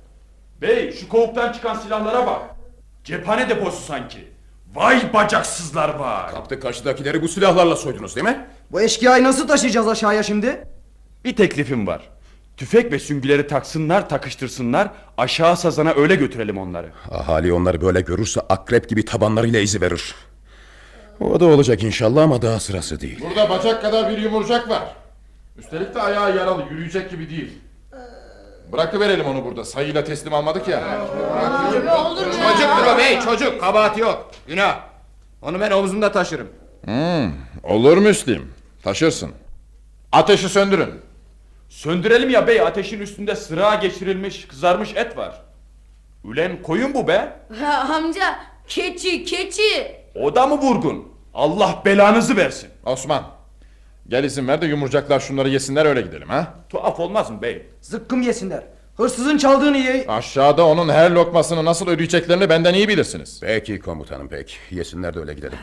[0.62, 2.40] Bey şu kovuktan çıkan silahlara bak.
[3.04, 4.31] Cephane deposu sanki.
[4.74, 6.30] Vay bacaksızlar var.
[6.30, 8.46] Kaptı karşıdakileri bu silahlarla soydunuz değil mi?
[8.72, 10.64] Bu eşkıyayı nasıl taşıyacağız aşağıya şimdi?
[11.24, 12.02] Bir teklifim var.
[12.56, 16.90] Tüfek ve süngüleri taksınlar takıştırsınlar aşağı sazana öyle götürelim onları.
[17.10, 20.14] Ahali onları böyle görürse akrep gibi tabanlarıyla izi verir.
[21.20, 23.18] O da olacak inşallah ama daha sırası değil.
[23.20, 24.82] Burada bacak kadar bir yumurcak var.
[25.58, 27.52] Üstelik de ayağı yaralı, yürüyecek gibi değil.
[28.72, 29.64] Bırakıverelim onu burada.
[29.64, 30.82] Sayıyla teslim almadık ya.
[32.22, 34.30] Çocuktur o bey çocuk kabahati yok.
[34.46, 34.80] Günah.
[35.42, 36.48] Onu ben omzumda taşırım.
[36.84, 38.52] Hmm, olur Müslim.
[38.84, 39.30] Taşırsın.
[40.12, 40.90] Ateşi söndürün.
[41.68, 45.42] Söndürelim ya bey ateşin üstünde sırağa geçirilmiş kızarmış et var.
[46.24, 47.32] Ülen koyun bu be.
[47.60, 49.96] Ha, amca keçi keçi.
[50.14, 51.08] O da mı vurgun?
[51.34, 52.70] Allah belanızı versin.
[52.86, 53.24] Osman.
[54.08, 56.54] Gel izin ver de yumurcaklar şunları yesinler öyle gidelim ha.
[56.68, 57.66] Tuhaf olmaz mı bey?
[57.80, 58.62] Zıkkım yesinler.
[58.96, 60.04] Hırsızın çaldığını ye...
[60.08, 63.40] Aşağıda onun her lokmasını nasıl ödeyeceklerini benden iyi bilirsiniz.
[63.42, 64.58] Peki komutanım pek.
[64.70, 65.58] Yesinler de öyle gidelim.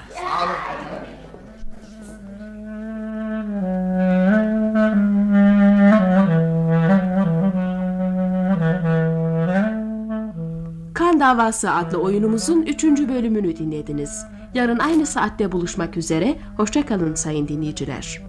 [10.94, 12.84] Kan Davası adlı oyunumuzun 3.
[12.84, 14.26] bölümünü dinlediniz.
[14.54, 16.36] Yarın aynı saatte buluşmak üzere.
[16.58, 18.29] Hoşçakalın sayın dinleyiciler.